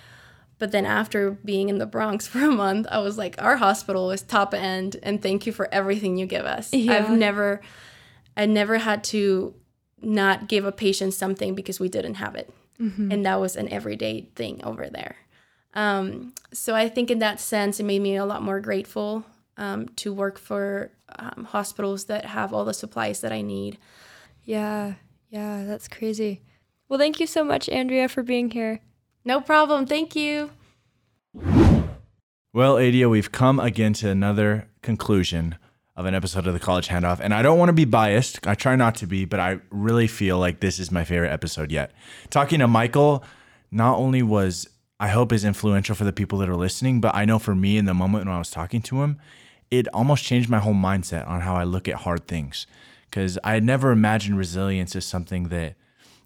But 0.58 0.72
then 0.72 0.86
after 0.86 1.32
being 1.32 1.68
in 1.68 1.78
the 1.78 1.86
Bronx 1.86 2.26
for 2.28 2.40
a 2.40 2.50
month, 2.50 2.86
I 2.90 2.98
was 2.98 3.18
like, 3.18 3.40
our 3.40 3.56
hospital 3.56 4.10
is 4.10 4.22
top 4.22 4.54
end 4.54 4.96
and 5.02 5.22
thank 5.22 5.46
you 5.46 5.52
for 5.52 5.72
everything 5.72 6.16
you 6.16 6.26
give 6.26 6.44
us. 6.44 6.72
Yeah. 6.72 6.94
I've 6.94 7.10
never 7.10 7.60
I 8.36 8.46
never 8.46 8.78
had 8.78 9.02
to 9.04 9.54
not 10.00 10.48
give 10.48 10.64
a 10.64 10.72
patient 10.72 11.14
something 11.14 11.54
because 11.54 11.80
we 11.80 11.88
didn't 11.88 12.14
have 12.14 12.36
it. 12.36 12.52
Mm-hmm. 12.80 13.10
And 13.10 13.26
that 13.26 13.40
was 13.40 13.56
an 13.56 13.68
everyday 13.68 14.28
thing 14.36 14.62
over 14.62 14.88
there. 14.88 15.16
Um, 15.74 16.34
so 16.52 16.74
I 16.74 16.88
think 16.88 17.10
in 17.10 17.18
that 17.18 17.40
sense, 17.40 17.80
it 17.80 17.84
made 17.84 18.00
me 18.00 18.16
a 18.16 18.24
lot 18.24 18.42
more 18.42 18.60
grateful 18.60 19.24
um, 19.56 19.88
to 19.96 20.12
work 20.12 20.38
for 20.38 20.92
um, 21.18 21.44
hospitals 21.44 22.04
that 22.04 22.24
have 22.24 22.54
all 22.54 22.64
the 22.64 22.74
supplies 22.74 23.20
that 23.20 23.32
I 23.32 23.42
need. 23.42 23.78
Yeah, 24.44 24.94
yeah, 25.30 25.64
that's 25.64 25.88
crazy. 25.88 26.42
Well, 26.88 26.98
thank 26.98 27.20
you 27.20 27.26
so 27.26 27.44
much, 27.44 27.68
Andrea, 27.68 28.08
for 28.08 28.22
being 28.22 28.50
here. 28.50 28.80
No 29.24 29.40
problem. 29.40 29.86
Thank 29.86 30.16
you. 30.16 30.50
Well, 32.52 32.76
Adia, 32.76 33.08
we've 33.08 33.30
come 33.30 33.60
again 33.60 33.92
to 33.94 34.08
another 34.08 34.68
conclusion 34.82 35.56
of 35.96 36.06
an 36.06 36.14
episode 36.14 36.46
of 36.46 36.54
the 36.54 36.60
College 36.60 36.88
Handoff. 36.88 37.18
And 37.20 37.34
I 37.34 37.42
don't 37.42 37.58
want 37.58 37.68
to 37.68 37.74
be 37.74 37.84
biased. 37.84 38.46
I 38.46 38.54
try 38.54 38.76
not 38.76 38.94
to 38.96 39.06
be, 39.06 39.24
but 39.24 39.40
I 39.40 39.58
really 39.70 40.06
feel 40.06 40.38
like 40.38 40.60
this 40.60 40.78
is 40.78 40.92
my 40.92 41.04
favorite 41.04 41.30
episode 41.30 41.72
yet. 41.72 41.92
Talking 42.30 42.60
to 42.60 42.68
Michael 42.68 43.24
not 43.70 43.98
only 43.98 44.22
was, 44.22 44.68
I 45.00 45.08
hope, 45.08 45.32
is 45.32 45.44
influential 45.44 45.94
for 45.94 46.04
the 46.04 46.12
people 46.12 46.38
that 46.38 46.48
are 46.48 46.56
listening, 46.56 47.00
but 47.00 47.14
I 47.14 47.24
know 47.24 47.38
for 47.38 47.54
me 47.54 47.76
in 47.76 47.84
the 47.84 47.94
moment 47.94 48.26
when 48.26 48.34
I 48.34 48.38
was 48.38 48.50
talking 48.50 48.80
to 48.82 49.02
him, 49.02 49.18
it 49.70 49.88
almost 49.92 50.24
changed 50.24 50.48
my 50.48 50.60
whole 50.60 50.72
mindset 50.72 51.28
on 51.28 51.40
how 51.40 51.54
I 51.56 51.64
look 51.64 51.88
at 51.88 51.96
hard 51.96 52.26
things. 52.26 52.66
Because 53.10 53.38
I 53.42 53.54
had 53.54 53.64
never 53.64 53.90
imagined 53.90 54.38
resilience 54.38 54.94
as 54.94 55.04
something 55.04 55.48
that 55.48 55.74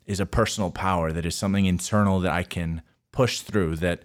is 0.06 0.20
a 0.20 0.26
personal 0.26 0.70
power, 0.70 1.12
that 1.12 1.26
is 1.26 1.34
something 1.34 1.66
internal 1.66 2.20
that 2.20 2.32
I 2.32 2.42
can 2.42 2.82
push 3.12 3.40
through, 3.40 3.76
that 3.76 4.02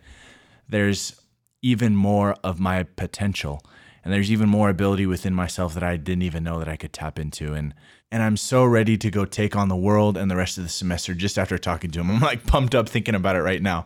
there's 0.70 1.20
even 1.62 1.96
more 1.96 2.36
of 2.44 2.60
my 2.60 2.84
potential 2.84 3.62
and 4.04 4.14
there's 4.14 4.32
even 4.32 4.48
more 4.48 4.70
ability 4.70 5.06
within 5.06 5.34
myself 5.34 5.74
that 5.74 5.84
I 5.84 5.98
didn't 5.98 6.22
even 6.22 6.42
know 6.42 6.60
that 6.60 6.70
I 6.70 6.78
could 6.78 6.94
tap 6.94 7.20
into 7.20 7.54
and 7.54 7.74
and 8.10 8.24
I'm 8.24 8.38
so 8.38 8.64
ready 8.64 8.96
to 8.98 9.12
go 9.12 9.26
take 9.26 9.54
on 9.54 9.68
the 9.68 9.76
world 9.76 10.16
and 10.16 10.32
the 10.32 10.38
rest 10.38 10.58
of 10.58 10.64
the 10.64 10.70
semester 10.70 11.14
just 11.14 11.38
after 11.38 11.58
talking 11.58 11.92
to 11.92 12.00
him. 12.00 12.12
I'm 12.12 12.22
like 12.22 12.46
pumped 12.48 12.74
up 12.74 12.88
thinking 12.88 13.16
about 13.16 13.36
it 13.36 13.42
right 13.42 13.62
now. 13.62 13.86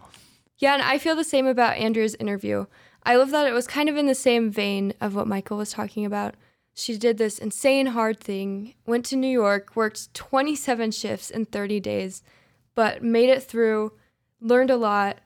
Yeah, 0.60 0.74
and 0.74 0.84
I 0.84 1.00
feel 1.00 1.16
the 1.16 1.24
same 1.24 1.48
about 1.48 1.78
Andrea's 1.78 2.14
interview. 2.16 2.68
I 3.02 3.16
love 3.16 3.32
that 3.32 3.48
it 3.48 3.52
was 3.52 3.66
kind 3.66 3.90
of 3.90 3.98
in 3.98 4.06
the 4.06 4.14
same 4.14 4.52
vein 4.52 4.94
of 5.02 5.16
what 5.16 5.26
Michael 5.26 5.58
was 5.58 5.72
talking 5.72 6.06
about. 6.06 6.36
She 6.74 6.98
did 6.98 7.18
this 7.18 7.38
insane 7.38 7.88
hard 7.88 8.20
thing, 8.20 8.76
went 8.86 9.06
to 9.08 9.16
New 9.16 9.28
York, 9.28 9.76
worked 9.76 10.14
27 10.14 10.92
shifts 10.92 11.30
in 11.30 11.46
30 11.46 11.80
days, 11.80 12.24
but 12.76 13.04
made 13.04 13.30
it 13.30 13.44
through, 13.44 13.94
learned 14.40 14.72
a 14.72 14.78
lot, 14.78 15.20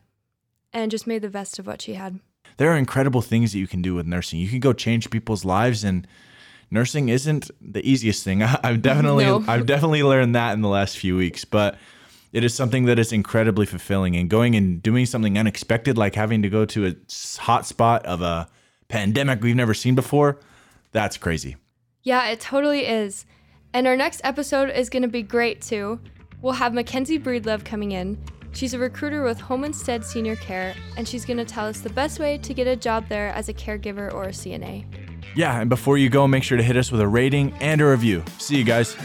and 0.74 0.92
just 0.92 1.08
made 1.08 1.22
the 1.22 1.30
best 1.30 1.60
of 1.60 1.68
what 1.68 1.82
she 1.82 1.94
had. 1.94 2.20
There 2.58 2.72
are 2.72 2.78
incredible 2.78 3.22
things 3.22 3.52
that 3.52 3.60
you 3.60 3.68
can 3.68 3.82
do 3.82 3.96
with 3.96 4.06
nursing. 4.06 4.40
You 4.40 4.50
can 4.50 4.60
go 4.60 4.74
change 4.74 5.10
people's 5.10 5.46
lives 5.46 5.84
and 5.84 6.08
nursing 6.72 7.10
isn't 7.10 7.52
the 7.62 7.88
easiest 7.88 8.24
thing. 8.24 8.44
I've 8.64 8.82
definitely 8.82 9.26
no. 9.26 9.44
I've 9.48 9.66
definitely 9.66 10.04
learned 10.04 10.36
that 10.36 10.54
in 10.54 10.62
the 10.62 10.70
last 10.70 10.98
few 10.98 11.16
weeks, 11.16 11.46
but 11.46 11.78
it 12.34 12.44
is 12.44 12.54
something 12.54 12.86
that 12.86 13.00
is 13.00 13.14
incredibly 13.14 13.66
fulfilling 13.66 14.16
and 14.16 14.30
going 14.30 14.56
and 14.56 14.82
doing 14.82 15.06
something 15.06 15.38
unexpected 15.38 15.98
like 15.98 16.16
having 16.16 16.42
to 16.42 16.50
go 16.50 16.66
to 16.66 16.88
a 16.88 16.96
hot 17.40 17.66
spot 17.66 18.06
of 18.06 18.22
a 18.22 18.50
pandemic 18.88 19.42
we've 19.42 19.56
never 19.56 19.74
seen 19.74 19.96
before. 19.96 20.40
That's 20.96 21.18
crazy. 21.18 21.58
Yeah, 22.04 22.30
it 22.30 22.40
totally 22.40 22.88
is. 22.88 23.26
And 23.74 23.86
our 23.86 23.98
next 23.98 24.22
episode 24.24 24.70
is 24.70 24.90
going 24.90 25.02
to 25.04 25.10
be 25.10 25.24
great 25.24 25.62
too. 25.62 26.00
We'll 26.42 26.54
have 26.54 26.74
Mackenzie 26.74 27.20
Breedlove 27.20 27.66
coming 27.66 27.92
in. 27.92 28.18
She's 28.54 28.74
a 28.74 28.80
recruiter 28.80 29.22
with 29.22 29.38
Home 29.42 29.66
Instead 29.66 30.06
Senior 30.06 30.38
Care, 30.38 30.74
and 30.96 31.06
she's 31.06 31.26
going 31.26 31.36
to 31.36 31.44
tell 31.44 31.66
us 31.66 31.82
the 31.82 31.90
best 31.90 32.18
way 32.18 32.38
to 32.38 32.54
get 32.54 32.66
a 32.66 32.78
job 32.78 33.10
there 33.10 33.28
as 33.32 33.50
a 33.50 33.54
caregiver 33.54 34.14
or 34.14 34.24
a 34.24 34.30
CNA. 34.30 34.86
Yeah, 35.36 35.60
and 35.60 35.70
before 35.70 35.98
you 35.98 36.10
go, 36.10 36.30
make 36.30 36.44
sure 36.44 36.58
to 36.58 36.64
hit 36.64 36.78
us 36.78 36.94
with 36.94 37.02
a 37.02 37.08
rating 37.10 37.52
and 37.60 37.82
a 37.82 37.86
review. 37.86 38.24
See 38.38 38.56
you 38.56 38.64
guys. 38.64 38.96